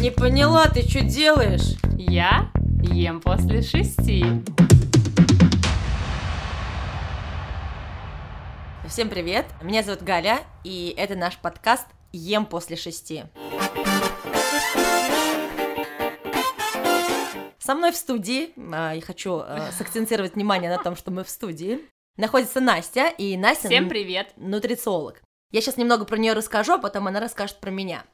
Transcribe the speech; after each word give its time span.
Не 0.00 0.10
поняла, 0.10 0.68
ты 0.68 0.82
что 0.82 1.02
делаешь? 1.02 1.76
Я 1.96 2.50
ем 2.82 3.20
после 3.20 3.60
шести. 3.60 4.24
Всем 8.86 9.08
привет, 9.08 9.46
меня 9.62 9.82
зовут 9.82 10.02
Галя, 10.02 10.40
и 10.64 10.94
это 10.96 11.16
наш 11.16 11.38
подкаст 11.38 11.86
«Ем 12.12 12.46
после 12.46 12.76
шести». 12.76 13.24
Со 17.58 17.74
мной 17.74 17.92
в 17.92 17.96
студии, 17.96 18.50
а, 18.72 18.94
я 18.94 19.00
хочу 19.00 19.40
а, 19.44 19.70
сакцентировать 19.72 20.34
внимание 20.34 20.70
на 20.70 20.82
том, 20.82 20.96
что 20.96 21.10
мы 21.10 21.24
в 21.24 21.28
студии, 21.28 21.80
находится 22.16 22.60
Настя, 22.60 23.08
и 23.08 23.36
Настя... 23.36 23.68
Всем 23.68 23.88
привет! 23.88 24.32
Нутрициолог. 24.36 25.22
Я 25.52 25.60
сейчас 25.60 25.76
немного 25.76 26.04
про 26.04 26.16
нее 26.16 26.32
расскажу, 26.32 26.74
а 26.74 26.78
потом 26.78 27.08
она 27.08 27.20
расскажет 27.20 27.58
про 27.60 27.70
меня. 27.70 28.04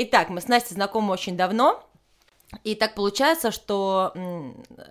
Итак, 0.00 0.28
мы 0.28 0.40
с 0.40 0.46
Настей 0.46 0.74
знакомы 0.74 1.12
очень 1.12 1.36
давно, 1.36 1.82
и 2.62 2.76
так 2.76 2.94
получается, 2.94 3.50
что 3.50 4.12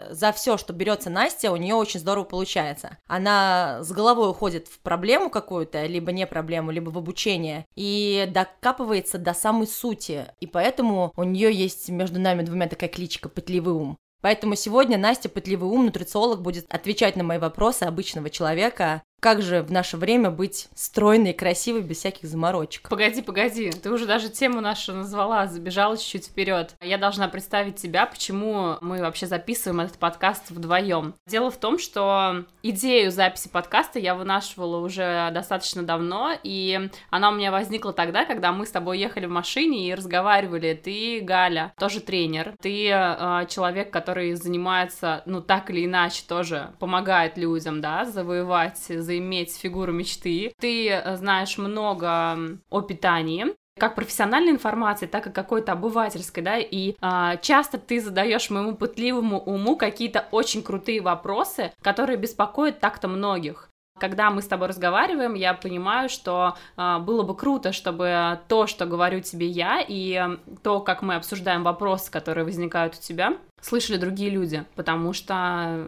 за 0.10 0.34
все, 0.34 0.58
что 0.58 0.74
берется 0.74 1.10
Настя, 1.10 1.54
у 1.54 1.56
нее 1.56 1.76
очень 1.76 2.02
здорово 2.02 2.26
получается. 2.26 2.98
Она 3.08 3.80
с 3.84 3.92
головой 3.94 4.30
уходит 4.30 4.68
в 4.68 4.80
проблему 4.80 5.30
какую-то, 5.30 5.86
либо 5.86 6.12
не 6.12 6.28
проблему, 6.28 6.72
либо 6.72 6.90
в 6.90 6.98
обучение, 6.98 7.66
и 7.76 8.28
докапывается 8.30 9.18
до 9.18 9.34
самой 9.34 9.68
сути. 9.68 10.26
И 10.42 10.46
поэтому 10.46 11.14
у 11.16 11.24
нее 11.24 11.54
есть 11.54 11.88
между 11.88 12.20
нами 12.20 12.44
двумя 12.44 12.68
такая 12.68 12.90
кличка 12.90 13.30
«Пытливый 13.30 13.76
ум». 13.76 13.98
Поэтому 14.22 14.56
сегодня 14.56 14.98
Настя, 14.98 15.30
пытливый 15.30 15.70
ум, 15.70 15.86
нутрициолог, 15.86 16.42
будет 16.42 16.66
отвечать 16.74 17.16
на 17.16 17.24
мои 17.24 17.38
вопросы 17.38 17.84
обычного 17.84 18.30
человека, 18.30 19.04
как 19.20 19.42
же 19.42 19.64
в 19.64 19.72
наше 19.72 19.98
время 19.98 20.30
быть 20.30 20.70
стройной 20.76 21.32
и 21.32 21.34
красивой 21.34 21.82
без 21.82 21.98
всяких 21.98 22.30
заморочек? 22.30 22.88
Погоди, 22.88 23.22
погоди, 23.22 23.72
ты 23.72 23.92
уже 23.92 24.06
даже 24.06 24.30
тему 24.30 24.62
нашу 24.62 24.94
назвала, 24.94 25.48
забежала 25.48 25.98
чуть-чуть 25.98 26.28
вперед. 26.28 26.76
Я 26.82 26.98
должна 26.98 27.28
представить 27.28 27.78
тебя, 27.78 28.06
почему 28.06 28.78
мы 28.82 29.02
вообще 29.02 29.26
записываем 29.26 29.82
этот 29.82 29.98
подкаст 29.98 30.52
вдвоем. 30.52 31.16
Дело 31.26 31.50
в 31.50 31.58
том, 31.58 31.80
что 31.80 32.46
идею 32.62 33.12
записи 33.12 33.50
подкаста 33.50 33.98
я 33.98 34.14
вынашивала 34.14 34.78
уже 34.78 35.32
достаточно 35.34 35.82
давно, 35.82 36.34
и 36.44 36.90
она 37.10 37.30
у 37.30 37.34
меня 37.34 37.52
возникла 37.52 37.94
тогда, 37.94 38.26
когда 38.26 38.52
мы 38.52 38.68
с 38.68 38.72
тобой 38.72 39.00
ехали 39.00 39.26
в 39.26 39.32
машине 39.32 39.90
и 39.90 39.96
разговаривали. 39.96 40.74
Ты, 40.74 41.22
Галя, 41.22 41.74
тоже 41.80 42.02
тренер, 42.02 42.54
ты 42.62 42.90
э, 42.90 43.48
человек, 43.50 43.92
который 43.92 44.36
занимается, 44.36 45.24
ну 45.26 45.42
так 45.42 45.72
или 45.72 45.86
иначе 45.86 46.24
тоже 46.28 46.74
помогает 46.80 47.38
людям, 47.38 47.82
да, 47.82 48.06
завоевать 48.06 48.78
заиметь 49.18 49.58
фигуру 49.58 49.92
мечты. 49.92 50.54
Ты 50.60 50.90
э, 50.90 51.16
знаешь 51.18 51.58
много 51.58 52.38
о 52.70 52.82
питании, 52.82 53.48
как 53.80 53.96
профессиональной 53.96 54.52
информации, 54.52 55.06
так 55.06 55.28
и 55.28 55.32
какой-то 55.32 55.74
обывательской, 55.74 56.44
да, 56.44 56.58
и 56.58 56.96
а, 57.00 57.38
часто 57.38 57.78
ты 57.78 58.02
задаешь 58.02 58.50
моему 58.50 58.76
пытливому 58.76 59.40
уму 59.40 59.76
какие-то 59.76 60.28
очень 60.32 60.64
крутые 60.64 61.00
вопросы, 61.00 61.72
которые 61.84 62.18
беспокоят 62.18 62.80
так-то 62.80 63.08
многих. 63.08 63.70
Когда 64.00 64.32
мы 64.32 64.42
с 64.42 64.48
тобой 64.48 64.68
разговариваем, 64.68 65.34
я 65.34 65.54
понимаю, 65.54 66.10
что 66.10 66.56
э, 66.76 66.98
было 67.00 67.24
бы 67.24 67.36
круто, 67.36 67.72
чтобы 67.72 68.40
то, 68.48 68.68
что 68.68 68.86
говорю 68.86 69.22
тебе 69.22 69.48
я, 69.48 69.84
и 69.88 70.38
то, 70.64 70.80
как 70.82 71.02
мы 71.02 71.16
обсуждаем 71.16 71.64
вопросы, 71.64 72.12
которые 72.12 72.46
возникают 72.46 72.96
у 72.96 73.02
тебя, 73.02 73.38
слышали 73.62 73.98
другие 73.98 74.30
люди, 74.30 74.66
потому 74.76 75.14
что 75.14 75.88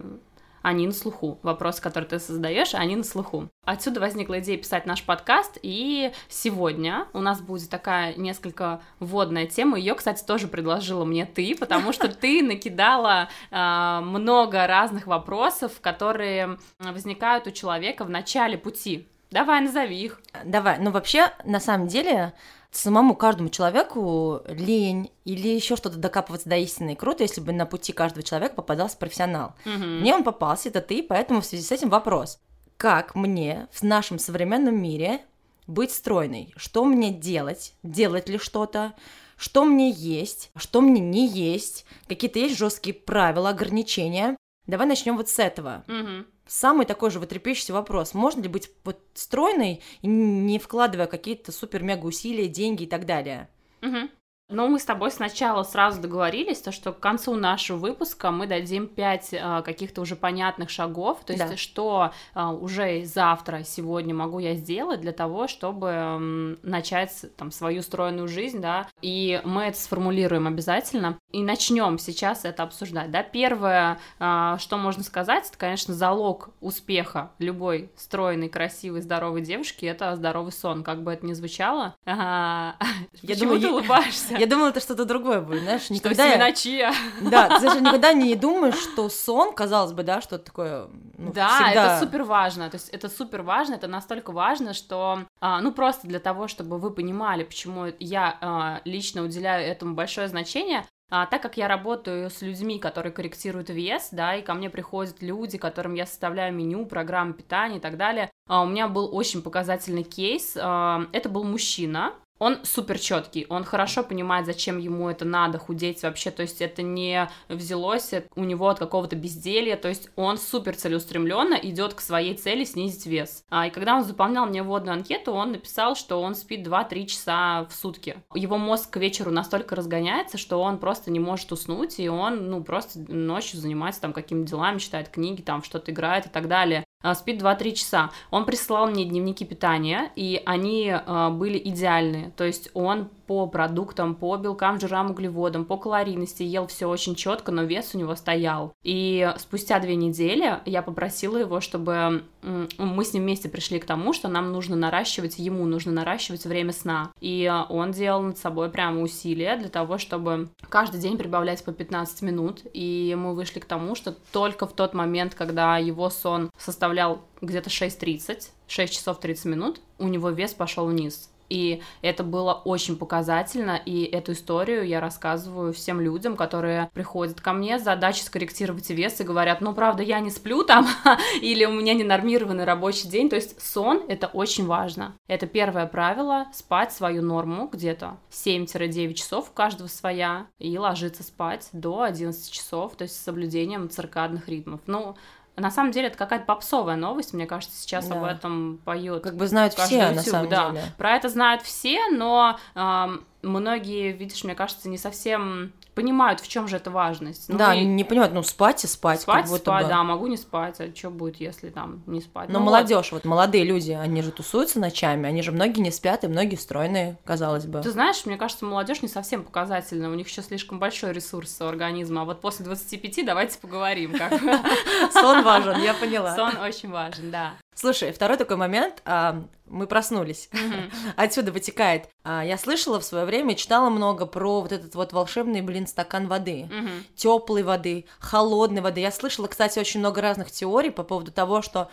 они 0.61 0.87
на 0.87 0.93
слуху. 0.93 1.39
Вопрос, 1.43 1.79
который 1.79 2.05
ты 2.05 2.19
создаешь, 2.19 2.73
они 2.73 2.95
на 2.95 3.03
слуху. 3.03 3.49
Отсюда 3.63 3.99
возникла 3.99 4.39
идея 4.39 4.57
писать 4.57 4.85
наш 4.85 5.03
подкаст, 5.03 5.57
и 5.61 6.11
сегодня 6.27 7.07
у 7.13 7.19
нас 7.19 7.41
будет 7.41 7.69
такая 7.69 8.15
несколько 8.15 8.81
вводная 8.99 9.45
тема. 9.45 9.77
Ее, 9.77 9.95
кстати, 9.95 10.23
тоже 10.23 10.47
предложила 10.47 11.05
мне 11.05 11.25
ты, 11.25 11.55
потому 11.55 11.93
что 11.93 12.07
ты 12.07 12.41
накидала 12.41 13.29
э, 13.51 13.99
много 14.03 14.65
разных 14.67 15.07
вопросов, 15.07 15.79
которые 15.81 16.57
возникают 16.79 17.47
у 17.47 17.51
человека 17.51 18.05
в 18.05 18.09
начале 18.09 18.57
пути. 18.57 19.07
Давай, 19.31 19.61
назови 19.61 20.01
их. 20.01 20.21
Давай. 20.43 20.79
Ну, 20.79 20.91
вообще, 20.91 21.31
на 21.45 21.59
самом 21.59 21.87
деле, 21.87 22.33
самому 22.71 23.15
каждому 23.15 23.49
человеку 23.49 24.41
лень 24.47 25.11
или 25.25 25.47
еще 25.47 25.75
что-то 25.75 25.97
докапываться 25.97 26.49
до 26.49 26.57
истины. 26.57 26.93
И 26.93 26.95
круто, 26.95 27.23
если 27.23 27.41
бы 27.41 27.51
на 27.51 27.65
пути 27.65 27.93
каждого 27.93 28.23
человека 28.23 28.55
попадался 28.55 28.97
профессионал. 28.97 29.55
Угу. 29.65 29.83
Мне 29.83 30.15
он 30.15 30.23
попался, 30.23 30.69
это 30.69 30.81
ты, 30.81 31.03
поэтому 31.03 31.41
в 31.41 31.45
связи 31.45 31.63
с 31.63 31.71
этим 31.71 31.89
вопрос. 31.89 32.39
Как 32.77 33.15
мне 33.15 33.67
в 33.71 33.83
нашем 33.83 34.19
современном 34.19 34.81
мире 34.81 35.21
быть 35.67 35.91
стройной? 35.91 36.53
Что 36.55 36.85
мне 36.85 37.11
делать? 37.11 37.73
Делать 37.83 38.29
ли 38.29 38.37
что-то? 38.37 38.93
Что 39.37 39.63
мне 39.63 39.91
есть? 39.91 40.51
Что 40.55 40.81
мне 40.81 40.99
не 40.99 41.27
есть? 41.27 41.85
Какие-то 42.07 42.39
есть 42.39 42.57
жесткие 42.57 42.93
правила, 42.93 43.49
ограничения? 43.49 44.35
Давай 44.65 44.87
начнем 44.87 45.17
вот 45.17 45.29
с 45.29 45.39
этого. 45.39 45.83
Угу 45.87 46.25
самый 46.49 46.85
такой 46.85 47.11
же 47.11 47.19
вот 47.19 47.29
трепещущий 47.29 47.73
вопрос. 47.73 48.13
Можно 48.13 48.41
ли 48.41 48.49
быть 48.49 48.69
вот 48.83 48.99
стройной, 49.13 49.81
не 50.01 50.59
вкладывая 50.59 51.07
какие-то 51.07 51.51
супер-мега 51.51 52.05
усилия, 52.05 52.47
деньги 52.47 52.83
и 52.83 52.87
так 52.87 53.05
далее? 53.05 53.49
Угу. 53.81 54.09
Но 54.49 54.67
мы 54.67 54.79
с 54.79 54.85
тобой 54.85 55.11
сначала 55.11 55.61
сразу 55.61 56.01
договорились, 56.01 56.59
то, 56.59 56.71
что 56.71 56.91
к 56.91 56.99
концу 56.99 57.35
нашего 57.35 57.77
выпуска 57.77 58.31
мы 58.31 58.47
дадим 58.47 58.87
5 58.87 59.35
а, 59.39 59.61
каких-то 59.61 60.01
уже 60.01 60.15
понятных 60.15 60.71
шагов, 60.71 61.19
то 61.23 61.33
есть 61.33 61.47
да. 61.47 61.55
что 61.55 62.11
а, 62.33 62.51
уже 62.51 63.05
завтра, 63.05 63.61
сегодня 63.63 64.15
могу 64.15 64.39
я 64.39 64.55
сделать 64.55 65.01
для 65.01 65.11
того, 65.11 65.47
чтобы 65.47 65.87
м, 65.89 66.59
начать 66.63 67.25
там 67.37 67.51
свою 67.51 67.83
стройную 67.83 68.27
жизнь, 68.27 68.59
да, 68.59 68.87
и 69.03 69.39
мы 69.45 69.65
это 69.65 69.77
сформулируем 69.77 70.47
обязательно, 70.47 71.19
и 71.31 71.43
начнем 71.43 71.99
сейчас 71.99 72.43
это 72.43 72.63
обсуждать, 72.63 73.11
да. 73.11 73.21
Первое, 73.21 73.99
а, 74.17 74.57
что 74.57 74.77
можно 74.77 75.03
сказать, 75.03 75.47
это, 75.47 75.59
конечно, 75.59 75.93
залог 75.93 76.49
успеха 76.59 77.31
любой 77.37 77.91
стройной, 77.95 78.49
красивой, 78.49 79.01
здоровой 79.01 79.41
девушки, 79.41 79.85
это 79.85 80.15
здоровый 80.15 80.51
сон, 80.51 80.83
как 80.83 81.03
бы 81.03 81.13
это 81.13 81.23
ни 81.27 81.33
звучало. 81.33 81.95
Я 82.07 82.75
Почему 83.21 83.39
думаю, 83.39 83.61
ты 83.61 83.69
улыбаешься? 83.69 84.38
Я 84.39 84.47
думала, 84.47 84.69
это 84.69 84.79
что-то 84.79 85.05
другое 85.05 85.41
будет, 85.41 85.63
знаешь, 85.63 85.89
никогда... 85.89 86.51
Что 86.51 86.53
чья. 86.53 86.93
Да, 87.21 87.59
ты 87.59 87.65
даже 87.65 87.81
никогда 87.81 88.13
не 88.13 88.35
думаешь, 88.35 88.77
что 88.77 89.09
сон, 89.09 89.53
казалось 89.53 89.93
бы, 89.93 90.03
да, 90.03 90.21
что-то 90.21 90.45
такое... 90.45 90.87
Ну, 91.17 91.33
да, 91.33 91.55
всегда... 91.55 91.97
это 91.97 91.99
супер 91.99 92.23
важно, 92.23 92.69
то 92.69 92.75
есть 92.75 92.89
это 92.89 93.09
супер 93.09 93.41
важно, 93.41 93.75
это 93.75 93.87
настолько 93.87 94.31
важно, 94.31 94.73
что, 94.73 95.25
а, 95.41 95.59
ну, 95.61 95.73
просто 95.73 96.07
для 96.07 96.19
того, 96.19 96.47
чтобы 96.47 96.77
вы 96.77 96.91
понимали, 96.91 97.43
почему 97.43 97.87
я 97.99 98.37
а, 98.39 98.81
лично 98.85 99.23
уделяю 99.23 99.67
этому 99.67 99.95
большое 99.95 100.29
значение, 100.29 100.85
а, 101.11 101.25
так 101.25 101.41
как 101.41 101.57
я 101.57 101.67
работаю 101.67 102.29
с 102.29 102.41
людьми, 102.41 102.77
которые 102.79 103.11
корректируют 103.11 103.69
вес, 103.69 104.09
да, 104.11 104.35
и 104.35 104.43
ко 104.43 104.53
мне 104.53 104.69
приходят 104.69 105.21
люди, 105.21 105.57
которым 105.57 105.95
я 105.95 106.05
составляю 106.05 106.53
меню, 106.53 106.85
программу 106.85 107.33
питания 107.33 107.77
и 107.77 107.81
так 107.81 107.97
далее, 107.97 108.29
а, 108.47 108.61
у 108.61 108.67
меня 108.67 108.87
был 108.87 109.13
очень 109.13 109.41
показательный 109.41 110.03
кейс. 110.03 110.55
А, 110.59 111.05
это 111.11 111.29
был 111.29 111.43
мужчина, 111.43 112.13
он 112.39 112.59
супер 112.63 112.97
четкий, 112.99 113.45
он 113.49 113.63
хорошо 113.63 114.03
понимает, 114.03 114.45
зачем 114.45 114.77
ему 114.77 115.09
это 115.09 115.25
надо, 115.25 115.59
худеть 115.59 116.01
вообще, 116.03 116.31
то 116.31 116.41
есть 116.41 116.61
это 116.61 116.81
не 116.81 117.29
взялось 117.49 118.13
у 118.35 118.43
него 118.43 118.69
от 118.69 118.79
какого-то 118.79 119.15
безделья, 119.15 119.75
то 119.75 119.87
есть 119.87 120.09
он 120.15 120.37
супер 120.37 120.75
целеустремленно 120.75 121.55
идет 121.55 121.93
к 121.93 122.01
своей 122.01 122.35
цели 122.35 122.63
снизить 122.63 123.05
вес. 123.05 123.43
А, 123.49 123.67
и 123.67 123.69
когда 123.69 123.95
он 123.95 124.03
заполнял 124.03 124.45
мне 124.45 124.63
вводную 124.63 124.93
анкету, 124.93 125.33
он 125.33 125.51
написал, 125.51 125.95
что 125.95 126.21
он 126.21 126.35
спит 126.35 126.65
2-3 126.65 127.05
часа 127.05 127.67
в 127.69 127.73
сутки. 127.73 128.17
Его 128.33 128.57
мозг 128.57 128.89
к 128.89 128.97
вечеру 128.97 129.31
настолько 129.31 129.75
разгоняется, 129.75 130.37
что 130.37 130.61
он 130.61 130.77
просто 130.77 131.11
не 131.11 131.19
может 131.19 131.51
уснуть, 131.51 131.99
и 131.99 132.09
он, 132.09 132.49
ну, 132.49 132.63
просто 132.63 132.99
ночью 133.11 133.59
занимается 133.59 134.01
там 134.01 134.13
какими-то 134.13 134.51
делами, 134.51 134.79
читает 134.79 135.09
книги, 135.09 135.41
там 135.41 135.63
что-то 135.63 135.91
играет 135.91 136.27
и 136.27 136.29
так 136.29 136.47
далее. 136.47 136.85
А, 137.01 137.15
спит 137.15 137.41
2-3 137.41 137.73
часа. 137.73 138.11
Он 138.29 138.45
присылал 138.45 138.87
мне 138.87 139.05
дневники 139.05 139.45
питания, 139.45 140.11
и 140.17 140.41
они 140.45 140.89
э, 140.89 141.29
были 141.29 141.57
идеальные. 141.57 142.31
То 142.31 142.43
есть 142.43 142.69
он 142.73 143.09
по 143.29 143.45
продуктам, 143.45 144.15
по 144.15 144.37
белкам, 144.37 144.79
жирам, 144.79 145.11
углеводам, 145.11 145.63
по 145.63 145.77
калорийности 145.77 146.41
ел 146.41 146.65
все 146.65 146.89
очень 146.89 147.13
четко, 147.13 147.51
но 147.51 147.61
вес 147.61 147.91
у 147.93 147.99
него 147.99 148.15
стоял. 148.15 148.73
И 148.81 149.31
спустя 149.37 149.79
две 149.79 149.95
недели 149.95 150.57
я 150.65 150.81
попросила 150.81 151.37
его, 151.37 151.61
чтобы 151.61 152.23
мы 152.41 153.05
с 153.05 153.13
ним 153.13 153.21
вместе 153.21 153.47
пришли 153.47 153.77
к 153.79 153.85
тому, 153.85 154.13
что 154.13 154.29
нам 154.29 154.51
нужно 154.51 154.75
наращивать, 154.75 155.37
ему 155.37 155.67
нужно 155.67 155.91
наращивать 155.91 156.47
время 156.47 156.73
сна. 156.73 157.11
И 157.21 157.53
он 157.69 157.91
делал 157.91 158.23
над 158.23 158.39
собой 158.39 158.71
прямо 158.71 159.01
усилия 159.01 159.57
для 159.57 159.69
того, 159.69 159.99
чтобы 159.99 160.49
каждый 160.67 160.99
день 160.99 161.15
прибавлять 161.15 161.63
по 161.63 161.71
15 161.71 162.23
минут. 162.23 162.61
И 162.73 163.15
мы 163.15 163.35
вышли 163.35 163.59
к 163.59 163.65
тому, 163.65 163.93
что 163.93 164.15
только 164.31 164.65
в 164.65 164.73
тот 164.73 164.95
момент, 164.95 165.35
когда 165.35 165.77
его 165.77 166.09
сон 166.09 166.49
составлял 166.57 167.21
где-то 167.41 167.69
6.30, 167.69 168.49
6 168.65 168.91
часов 168.91 169.19
30 169.19 169.45
минут, 169.45 169.81
у 169.99 170.07
него 170.07 170.31
вес 170.31 170.55
пошел 170.55 170.87
вниз 170.87 171.29
И 171.49 171.81
это 172.01 172.23
было 172.23 172.53
очень 172.53 172.95
показательно, 172.95 173.79
и 173.83 174.03
эту 174.03 174.33
историю 174.33 174.85
я 174.85 174.99
рассказываю 174.99 175.73
всем 175.73 175.99
людям, 175.99 176.35
которые 176.35 176.89
приходят 176.93 177.41
ко 177.41 177.53
мне 177.53 177.79
с 177.79 177.83
задачей 177.83 178.23
скорректировать 178.23 178.89
вес 178.89 179.19
и 179.19 179.23
говорят, 179.23 179.61
ну, 179.61 179.73
правда, 179.73 180.03
я 180.03 180.19
не 180.19 180.29
сплю 180.29 180.63
там, 180.63 180.87
или 181.41 181.65
у 181.65 181.71
меня 181.71 181.93
ненормированный 181.93 182.63
рабочий 182.63 183.07
день. 183.07 183.29
То 183.29 183.35
есть 183.35 183.61
сон— 183.61 184.03
это 184.07 184.27
очень 184.27 184.65
важно. 184.65 185.15
Это 185.27 185.47
первое 185.47 185.87
правило— 185.87 186.47
спать 186.53 186.93
свою 186.93 187.21
норму 187.21 187.67
где-то 187.71 188.17
7-9 188.31 189.13
часов, 189.13 189.49
у 189.49 189.53
каждого 189.53 189.87
своя, 189.87 190.47
и 190.59 190.77
ложиться 190.77 191.23
спать 191.23 191.69
до 191.73 192.03
11 192.03 192.51
часов, 192.51 192.95
то 192.95 193.03
есть 193.03 193.15
с 193.15 193.23
соблюдением 193.23 193.89
циркадных 193.89 194.47
ритмов. 194.47 194.81
Ну, 194.85 195.15
на 195.59 195.71
самом 195.71 195.91
деле 195.91 196.07
это 196.07 196.17
какая-то 196.17 196.45
попсовая 196.45 196.95
новость, 196.95 197.33
мне 197.33 197.45
кажется, 197.45 197.77
сейчас 197.77 198.07
да. 198.07 198.15
об 198.15 198.23
этом 198.23 198.79
поет. 198.83 199.23
Как 199.23 199.35
бы 199.35 199.47
знают 199.47 199.73
все, 199.73 199.99
YouTube, 199.99 200.15
на 200.15 200.23
самом 200.23 200.49
да. 200.49 200.69
деле. 200.69 200.83
Про 200.97 201.15
это 201.15 201.29
знают 201.29 201.61
все, 201.61 202.09
но 202.09 202.57
э, 202.75 203.07
многие, 203.41 204.11
видишь, 204.11 204.43
мне 204.43 204.55
кажется, 204.55 204.89
не 204.89 204.97
совсем 204.97 205.71
понимают, 205.95 206.39
в 206.39 206.47
чем 206.47 206.67
же 206.67 206.77
эта 206.77 206.91
важность. 206.91 207.49
Ну, 207.49 207.57
да, 207.57 207.75
и... 207.75 207.83
не 207.83 208.03
понимают, 208.03 208.33
ну 208.33 208.41
спать 208.43 208.83
и 208.85 208.87
спать. 208.87 209.21
Спать, 209.21 209.41
как 209.41 209.49
будто 209.49 209.63
спать, 209.63 209.83
бы. 209.83 209.89
да, 209.89 210.03
могу 210.03 210.27
не 210.27 210.37
спать, 210.37 210.79
а 210.79 210.95
что 210.95 211.09
будет, 211.09 211.37
если 211.41 211.69
там 211.69 212.03
не 212.05 212.21
спать? 212.21 212.49
Но 212.49 212.59
ну, 212.59 212.65
молодежь, 212.65 213.11
вот. 213.11 213.23
вот 213.23 213.29
молодые 213.29 213.65
люди, 213.65 213.91
они 213.91 214.21
же 214.21 214.31
тусуются 214.31 214.79
ночами, 214.79 215.27
они 215.27 215.41
же 215.41 215.51
многие 215.51 215.81
не 215.81 215.91
спят, 215.91 216.23
и 216.23 216.27
многие 216.27 216.55
стройные, 216.55 217.17
казалось 217.25 217.65
бы. 217.65 217.81
Ты 217.81 217.91
знаешь, 217.91 218.25
мне 218.25 218.37
кажется, 218.37 218.65
молодежь 218.65 219.01
не 219.01 219.09
совсем 219.09 219.43
показательна, 219.43 220.09
у 220.09 220.13
них 220.13 220.29
еще 220.29 220.41
слишком 220.41 220.79
большой 220.79 221.11
ресурс 221.11 221.57
у 221.59 221.65
организма, 221.65 222.21
а 222.21 222.25
вот 222.25 222.39
после 222.39 222.65
25 222.65 223.25
давайте 223.25 223.59
поговорим, 223.59 224.13
Сон 225.11 225.43
важен, 225.43 225.81
я 225.81 225.93
поняла. 225.93 226.35
Сон 226.35 226.57
очень 226.57 226.89
важен, 226.89 227.31
да. 227.31 227.55
Слушай, 227.79 228.11
второй 228.11 228.35
такой 228.35 228.57
момент. 228.57 229.01
А, 229.05 229.41
мы 229.65 229.87
проснулись. 229.87 230.49
Mm-hmm. 230.51 230.91
Отсюда 231.15 231.53
вытекает. 231.53 232.09
А, 232.25 232.43
я 232.43 232.57
слышала 232.57 232.99
в 232.99 233.05
свое 233.05 233.23
время, 233.23 233.55
читала 233.55 233.89
много 233.89 234.25
про 234.25 234.59
вот 234.59 234.73
этот 234.73 234.95
вот 234.95 235.13
волшебный, 235.13 235.61
блин, 235.61 235.87
стакан 235.87 236.27
воды. 236.27 236.67
Mm-hmm. 236.69 237.03
Теплой 237.15 237.63
воды, 237.63 238.05
холодной 238.19 238.81
воды. 238.81 238.99
Я 238.99 239.13
слышала, 239.13 239.47
кстати, 239.47 239.79
очень 239.79 240.01
много 240.01 240.19
разных 240.19 240.51
теорий 240.51 240.89
по 240.89 241.03
поводу 241.03 241.31
того, 241.31 241.61
что 241.61 241.89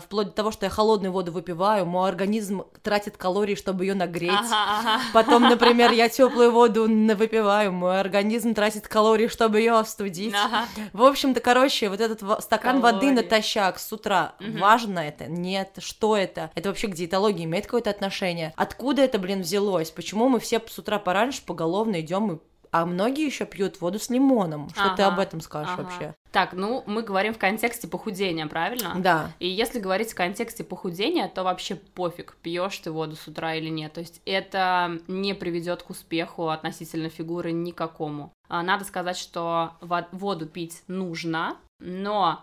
вплоть 0.00 0.28
до 0.28 0.32
того, 0.32 0.50
что 0.50 0.66
я 0.66 0.70
холодную 0.70 1.12
воду 1.12 1.32
выпиваю, 1.32 1.86
мой 1.86 2.08
организм 2.08 2.64
тратит 2.82 3.16
калории, 3.16 3.54
чтобы 3.54 3.84
ее 3.84 3.94
нагреть. 3.94 4.32
Ага, 4.32 4.80
ага. 4.80 5.00
Потом, 5.12 5.42
например, 5.42 5.92
я 5.92 6.08
теплую 6.08 6.50
воду 6.50 6.84
выпиваю, 6.84 7.72
мой 7.72 8.00
организм 8.00 8.54
тратит 8.54 8.88
калории, 8.88 9.28
чтобы 9.28 9.58
ее 9.58 9.72
остудить. 9.72 10.34
Ага. 10.34 10.66
В 10.92 11.02
общем-то, 11.02 11.40
короче, 11.40 11.88
вот 11.88 12.00
этот 12.00 12.20
стакан 12.42 12.80
калории. 12.80 12.94
воды 12.94 13.10
натощак 13.12 13.78
с 13.78 13.92
утра, 13.92 14.34
угу. 14.40 14.58
важно 14.58 15.00
это? 15.00 15.26
Нет. 15.26 15.78
Что 15.78 16.16
это? 16.16 16.50
Это 16.54 16.68
вообще 16.68 16.88
к 16.88 16.94
диетологии 16.94 17.44
имеет 17.44 17.66
какое-то 17.66 17.90
отношение? 17.90 18.52
Откуда 18.56 19.02
это, 19.02 19.18
блин, 19.18 19.42
взялось? 19.42 19.90
Почему 19.90 20.28
мы 20.28 20.40
все 20.40 20.60
с 20.66 20.78
утра 20.78 20.98
пораньше 20.98 21.42
поголовно 21.44 22.00
идем 22.00 22.32
и 22.32 22.38
а 22.74 22.86
многие 22.86 23.24
еще 23.24 23.46
пьют 23.46 23.80
воду 23.80 24.00
с 24.00 24.10
лимоном. 24.10 24.68
Что 24.70 24.86
ага, 24.86 24.96
ты 24.96 25.02
об 25.04 25.20
этом 25.20 25.40
скажешь 25.40 25.74
ага. 25.74 25.84
вообще? 25.84 26.14
Так, 26.32 26.54
ну 26.54 26.82
мы 26.86 27.02
говорим 27.02 27.32
в 27.32 27.38
контексте 27.38 27.86
похудения, 27.86 28.48
правильно? 28.48 28.96
Да. 28.98 29.30
И 29.38 29.48
если 29.48 29.78
говорить 29.78 30.10
в 30.10 30.16
контексте 30.16 30.64
похудения, 30.64 31.28
то 31.28 31.44
вообще 31.44 31.76
пофиг, 31.76 32.34
пьешь 32.42 32.76
ты 32.78 32.90
воду 32.90 33.14
с 33.14 33.28
утра 33.28 33.54
или 33.54 33.68
нет. 33.68 33.92
То 33.92 34.00
есть 34.00 34.20
это 34.26 34.98
не 35.06 35.34
приведет 35.34 35.84
к 35.84 35.90
успеху 35.90 36.48
относительно 36.48 37.10
фигуры 37.10 37.52
никакому. 37.52 38.32
А, 38.48 38.64
надо 38.64 38.84
сказать, 38.84 39.18
что 39.18 39.74
воду 39.80 40.46
пить 40.46 40.82
нужно, 40.88 41.56
но 41.78 42.42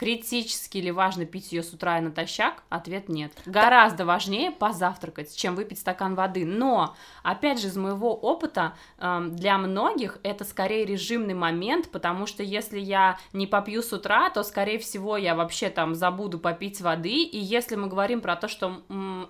Критически 0.00 0.78
ли 0.78 0.90
важно 0.90 1.26
пить 1.26 1.52
ее 1.52 1.62
с 1.62 1.74
утра 1.74 1.98
и 1.98 2.00
натощак? 2.00 2.62
Ответ 2.70 3.10
нет. 3.10 3.32
Гораздо 3.44 4.06
важнее 4.06 4.50
позавтракать, 4.50 5.36
чем 5.36 5.54
выпить 5.54 5.78
стакан 5.78 6.14
воды. 6.14 6.46
Но, 6.46 6.96
опять 7.22 7.60
же, 7.60 7.66
из 7.66 7.76
моего 7.76 8.14
опыта, 8.14 8.72
эм, 8.96 9.36
для 9.36 9.58
многих 9.58 10.16
это 10.22 10.44
скорее 10.44 10.86
режимный 10.86 11.34
момент, 11.34 11.90
потому 11.90 12.24
что 12.24 12.42
если 12.42 12.78
я 12.78 13.18
не 13.34 13.46
попью 13.46 13.82
с 13.82 13.92
утра, 13.92 14.30
то, 14.30 14.42
скорее 14.42 14.78
всего, 14.78 15.18
я 15.18 15.34
вообще 15.34 15.68
там 15.68 15.94
забуду 15.94 16.38
попить 16.38 16.80
воды. 16.80 17.22
И 17.24 17.36
если 17.36 17.76
мы 17.76 17.88
говорим 17.88 18.22
про 18.22 18.36
то, 18.36 18.48
что 18.48 18.80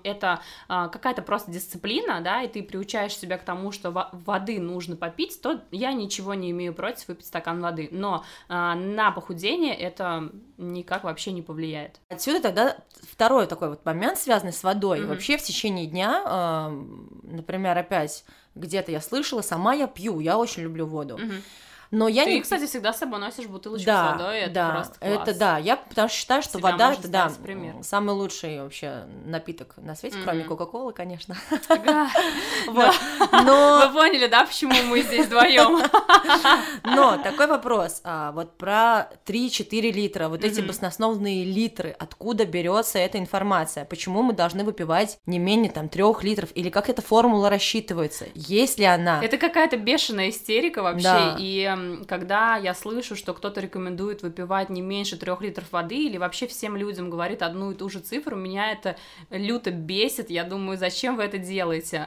это 0.04 0.40
а, 0.68 0.86
какая-то 0.86 1.22
просто 1.22 1.50
дисциплина, 1.50 2.20
да, 2.20 2.42
и 2.42 2.48
ты 2.48 2.62
приучаешь 2.62 3.16
себя 3.16 3.38
к 3.38 3.44
тому, 3.44 3.72
что 3.72 3.90
воды 4.12 4.60
нужно 4.60 4.94
попить, 4.94 5.42
то 5.42 5.62
я 5.72 5.92
ничего 5.92 6.34
не 6.34 6.52
имею 6.52 6.74
против 6.74 7.08
выпить 7.08 7.26
стакан 7.26 7.60
воды. 7.60 7.88
Но 7.90 8.24
а, 8.48 8.76
на 8.76 9.10
похудение 9.10 9.74
это 9.74 10.30
никак 10.60 11.04
вообще 11.04 11.32
не 11.32 11.42
повлияет. 11.42 12.00
Отсюда 12.08 12.40
тогда 12.40 12.76
второй 13.10 13.46
такой 13.46 13.70
вот 13.70 13.84
момент, 13.84 14.18
связанный 14.18 14.52
с 14.52 14.62
водой. 14.62 15.00
Mm-hmm. 15.00 15.06
Вообще 15.06 15.38
в 15.38 15.42
течение 15.42 15.86
дня, 15.86 16.22
э, 16.24 16.68
например, 17.24 17.76
опять 17.76 18.24
где-то 18.54 18.92
я 18.92 19.00
слышала, 19.00 19.42
сама 19.42 19.74
я 19.74 19.86
пью, 19.86 20.20
я 20.20 20.38
очень 20.38 20.62
люблю 20.62 20.86
воду. 20.86 21.16
Mm-hmm. 21.16 21.42
Но 21.90 22.06
я 22.06 22.24
Ты, 22.24 22.34
не... 22.34 22.40
кстати, 22.40 22.66
всегда 22.66 22.92
с 22.92 22.98
собой 22.98 23.18
носишь 23.18 23.46
бутылочку 23.46 23.86
да, 23.86 24.08
с 24.08 24.12
водой, 24.12 24.38
это 24.40 24.54
да, 24.54 24.70
просто 24.70 24.98
класс. 25.00 25.28
Это 25.28 25.38
да, 25.38 25.58
я 25.58 25.76
потому 25.76 26.08
что 26.08 26.16
считаю, 26.18 26.42
что 26.42 26.58
Себя 26.58 26.70
вода 26.70 26.92
это 26.92 27.08
да 27.08 27.32
самый 27.82 28.14
лучший 28.14 28.62
вообще 28.62 29.06
напиток 29.24 29.74
на 29.76 29.96
свете, 29.96 30.18
mm-hmm. 30.18 30.22
кроме 30.24 30.44
Кока-Колы, 30.44 30.92
конечно. 30.92 31.36
Вот. 32.66 32.94
Но 33.32 33.82
вы 33.86 33.92
поняли, 33.92 34.26
да, 34.26 34.44
почему 34.44 34.72
мы 34.88 35.02
здесь 35.02 35.26
вдвоем? 35.26 35.82
Но 36.84 37.18
такой 37.18 37.46
вопрос, 37.46 38.00
а, 38.04 38.32
вот 38.32 38.56
про 38.56 39.08
3-4 39.26 39.90
литра, 39.90 40.28
вот 40.28 40.44
эти 40.44 40.60
баснословные 40.60 41.44
литры, 41.44 41.94
откуда 41.98 42.44
берется 42.44 42.98
эта 42.98 43.18
информация? 43.18 43.84
Почему 43.84 44.22
мы 44.22 44.32
должны 44.32 44.64
выпивать 44.64 45.18
не 45.26 45.38
менее 45.38 45.70
там 45.70 45.88
3 45.88 46.02
литров 46.22 46.50
или 46.54 46.70
как 46.70 46.88
эта 46.88 47.02
формула 47.02 47.50
рассчитывается? 47.50 48.26
Есть 48.34 48.78
ли 48.78 48.84
она? 48.84 49.22
Это 49.22 49.38
какая-то 49.38 49.76
бешеная 49.76 50.30
истерика 50.30 50.82
вообще, 50.82 51.36
и 51.38 51.64
когда 52.06 52.56
я 52.56 52.74
слышу, 52.74 53.16
что 53.16 53.34
кто-то 53.34 53.60
рекомендует 53.60 54.22
выпивать 54.22 54.70
не 54.70 54.82
меньше 54.82 55.16
трех 55.16 55.42
литров 55.42 55.72
воды 55.72 56.06
или 56.06 56.16
вообще 56.16 56.46
всем 56.46 56.76
людям 56.76 57.10
говорит 57.10 57.42
одну 57.42 57.70
и 57.70 57.74
ту 57.74 57.88
же 57.88 58.00
цифру, 58.00 58.36
меня 58.36 58.72
это 58.72 58.96
люто 59.30 59.70
бесит. 59.70 60.30
Я 60.30 60.44
думаю, 60.44 60.78
зачем 60.78 61.16
вы 61.16 61.22
это 61.22 61.38
делаете? 61.38 62.06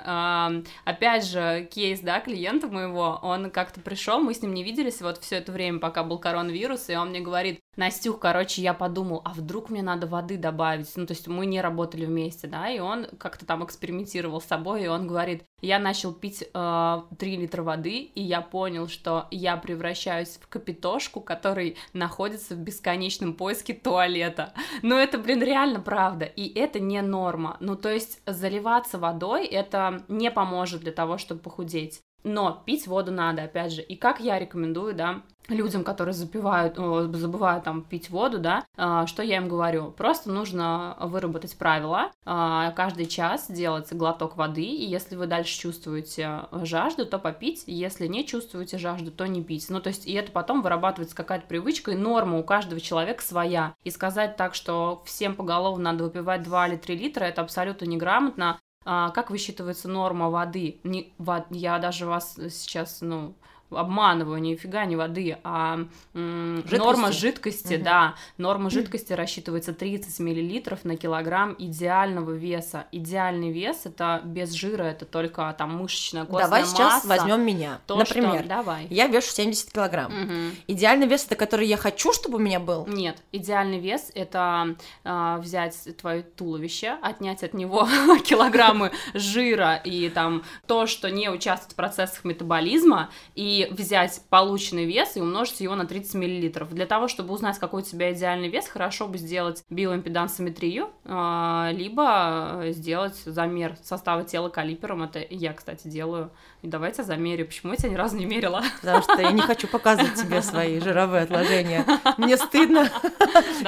Опять 0.85 1.25
же, 1.25 1.67
кейс, 1.71 1.99
да, 2.01 2.19
клиента 2.19 2.67
моего, 2.67 3.19
он 3.21 3.51
как-то 3.51 3.79
пришел, 3.79 4.19
мы 4.19 4.33
с 4.33 4.41
ним 4.41 4.53
не 4.53 4.63
виделись 4.63 5.01
вот 5.01 5.17
все 5.19 5.37
это 5.37 5.51
время, 5.51 5.79
пока 5.79 6.03
был 6.03 6.19
коронавирус, 6.19 6.89
и 6.89 6.95
он 6.95 7.09
мне 7.09 7.21
говорит, 7.21 7.62
Настюх, 7.75 8.19
короче, 8.19 8.61
я 8.61 8.73
подумал, 8.73 9.21
а 9.25 9.33
вдруг 9.33 9.69
мне 9.69 9.81
надо 9.81 10.05
воды 10.05 10.37
добавить? 10.37 10.91
Ну, 10.95 11.07
то 11.07 11.13
есть 11.13 11.27
мы 11.27 11.47
не 11.47 11.59
работали 11.59 12.05
вместе, 12.05 12.47
да, 12.47 12.69
и 12.69 12.79
он 12.79 13.07
как-то 13.17 13.47
там 13.47 13.65
экспериментировал 13.65 14.41
с 14.41 14.45
собой, 14.45 14.83
и 14.83 14.87
он 14.87 15.07
говорит, 15.07 15.43
я 15.61 15.79
начал 15.79 16.13
пить 16.13 16.43
э, 16.53 17.01
3 17.17 17.37
литра 17.37 17.63
воды, 17.63 17.99
и 17.99 18.21
я 18.21 18.41
понял, 18.41 18.87
что 18.87 19.27
я 19.31 19.57
превращаюсь 19.57 20.37
в 20.39 20.47
капитошку, 20.47 21.19
который 21.19 21.77
находится 21.93 22.53
в 22.53 22.59
бесконечном 22.59 23.33
поиске 23.33 23.73
туалета. 23.73 24.53
Ну, 24.83 24.95
это, 24.95 25.17
блин, 25.17 25.41
реально 25.41 25.79
правда, 25.79 26.25
и 26.25 26.47
это 26.53 26.79
не 26.79 27.01
норма. 27.01 27.57
Ну, 27.59 27.75
то 27.75 27.91
есть 27.91 28.21
заливаться 28.27 28.99
водой, 28.99 29.47
это 29.47 30.03
не 30.07 30.29
поможет 30.29 30.81
для 30.81 30.91
того, 30.91 31.17
чтобы 31.17 31.41
похудеть. 31.41 32.03
Но 32.23 32.61
пить 32.65 32.87
воду 32.87 33.11
надо, 33.11 33.44
опять 33.44 33.73
же. 33.73 33.81
И 33.81 33.95
как 33.95 34.19
я 34.19 34.39
рекомендую, 34.39 34.95
да, 34.95 35.23
людям, 35.49 35.83
которые 35.83 36.13
запивают, 36.13 36.77
забывают 36.77 37.65
там 37.65 37.83
пить 37.83 38.09
воду, 38.09 38.39
да, 38.39 38.63
а, 38.77 39.06
что 39.07 39.23
я 39.23 39.37
им 39.37 39.47
говорю? 39.47 39.92
Просто 39.92 40.31
нужно 40.31 40.95
выработать 41.01 41.57
правила, 41.57 42.11
а, 42.25 42.71
каждый 42.71 43.07
час 43.07 43.51
делать 43.51 43.92
глоток 43.92 44.37
воды, 44.37 44.63
и 44.63 44.85
если 44.85 45.15
вы 45.15 45.27
дальше 45.27 45.59
чувствуете 45.59 46.44
жажду, 46.51 47.06
то 47.06 47.19
попить, 47.19 47.63
если 47.68 48.07
не 48.07 48.25
чувствуете 48.25 48.77
жажду, 48.77 49.11
то 49.11 49.27
не 49.27 49.44
пить. 49.44 49.69
Ну, 49.69 49.81
то 49.81 49.89
есть, 49.89 50.07
и 50.07 50.13
это 50.13 50.31
потом 50.31 50.61
вырабатывается 50.61 51.15
какая-то 51.15 51.47
привычка, 51.47 51.92
и 51.92 51.95
норма 51.95 52.39
у 52.39 52.44
каждого 52.44 52.80
человека 52.80 53.23
своя. 53.23 53.75
И 53.83 53.89
сказать 53.89 54.37
так, 54.37 54.56
что 54.56 55.03
всем 55.06 55.35
поголовно 55.35 55.92
надо 55.92 56.06
выпивать 56.06 56.44
2 56.44 56.68
или 56.69 56.77
3 56.77 56.95
литра, 56.95 57.25
это 57.25 57.42
абсолютно 57.42 57.85
неграмотно, 57.85 58.59
а, 58.85 59.09
как 59.11 59.31
высчитывается 59.31 59.87
норма 59.87 60.30
воды? 60.30 60.80
Не, 60.83 61.13
вод, 61.18 61.45
я 61.49 61.80
даже 61.80 62.06
вас 62.06 62.35
сейчас, 62.49 63.02
ну, 63.02 63.35
обманываю, 63.77 64.42
нифига 64.42 64.85
не 64.85 64.95
воды, 64.95 65.37
а 65.44 65.85
жидкости. 66.13 66.75
норма 66.75 67.11
жидкости, 67.11 67.75
угу. 67.75 67.83
да, 67.83 68.15
норма 68.37 68.69
жидкости 68.69 69.13
рассчитывается 69.13 69.73
30 69.73 70.19
миллилитров 70.19 70.85
на 70.85 70.97
килограмм 70.97 71.56
идеального 71.57 72.31
веса. 72.31 72.85
Идеальный 72.92 73.51
вес 73.51 73.85
это 73.85 74.21
без 74.23 74.51
жира, 74.51 74.83
это 74.83 75.06
только 75.06 75.53
там 75.57 75.77
мышечная 75.77 76.25
костная 76.25 76.45
Давай 76.45 76.61
масса. 76.61 76.75
сейчас 76.75 77.06
возьмем 77.06 77.42
меня, 77.42 77.80
то, 77.87 77.95
например. 77.95 78.39
Что... 78.39 78.49
Давай. 78.49 78.87
Я 78.89 79.07
вешу 79.07 79.31
70 79.31 79.71
килограмм. 79.71 80.11
Угу. 80.11 80.33
Идеальный 80.68 81.07
вес 81.07 81.25
это 81.25 81.35
который 81.35 81.68
я 81.68 81.77
хочу, 81.77 82.13
чтобы 82.13 82.37
у 82.37 82.39
меня 82.39 82.59
был? 82.59 82.85
Нет, 82.87 83.18
идеальный 83.31 83.80
вес 83.80 84.11
это 84.15 84.75
э, 85.03 85.37
взять 85.39 85.77
твое 85.97 86.23
туловище, 86.23 86.97
отнять 87.01 87.44
от 87.44 87.53
него 87.53 87.87
килограммы 88.25 88.92
жира 89.13 89.75
и 89.75 90.09
там 90.09 90.44
то, 90.68 90.87
что 90.87 91.09
не 91.11 91.30
участвует 91.30 91.73
в 91.73 91.75
процессах 91.75 92.23
метаболизма 92.23 93.09
и 93.35 93.62
взять 93.71 94.21
полученный 94.29 94.85
вес 94.85 95.17
и 95.17 95.21
умножить 95.21 95.61
его 95.61 95.75
на 95.75 95.85
30 95.85 96.15
мл. 96.15 96.67
Для 96.71 96.85
того, 96.85 97.07
чтобы 97.07 97.33
узнать, 97.33 97.59
какой 97.59 97.81
у 97.81 97.85
тебя 97.85 98.13
идеальный 98.13 98.49
вес, 98.49 98.67
хорошо 98.67 99.07
бы 99.07 99.17
сделать 99.17 99.63
биоимпедансометрию, 99.69 100.89
а, 101.05 101.71
либо 101.73 102.65
сделать 102.69 103.15
замер 103.15 103.75
состава 103.83 104.23
тела 104.23 104.49
калипером. 104.49 105.03
Это 105.03 105.25
я, 105.29 105.53
кстати, 105.53 105.87
делаю. 105.87 106.31
И 106.63 106.67
давайте 106.67 107.03
замерю. 107.03 107.45
Почему 107.45 107.73
я 107.73 107.77
тебя 107.77 107.89
ни 107.89 107.95
разу 107.95 108.15
не 108.15 108.25
мерила? 108.25 108.63
Потому 108.81 109.03
что 109.03 109.21
я 109.21 109.31
не 109.31 109.41
хочу 109.41 109.67
показывать 109.67 110.15
тебе 110.15 110.41
свои 110.41 110.79
жировые 110.79 111.23
отложения. 111.23 111.85
Мне 112.17 112.37
стыдно. 112.37 112.89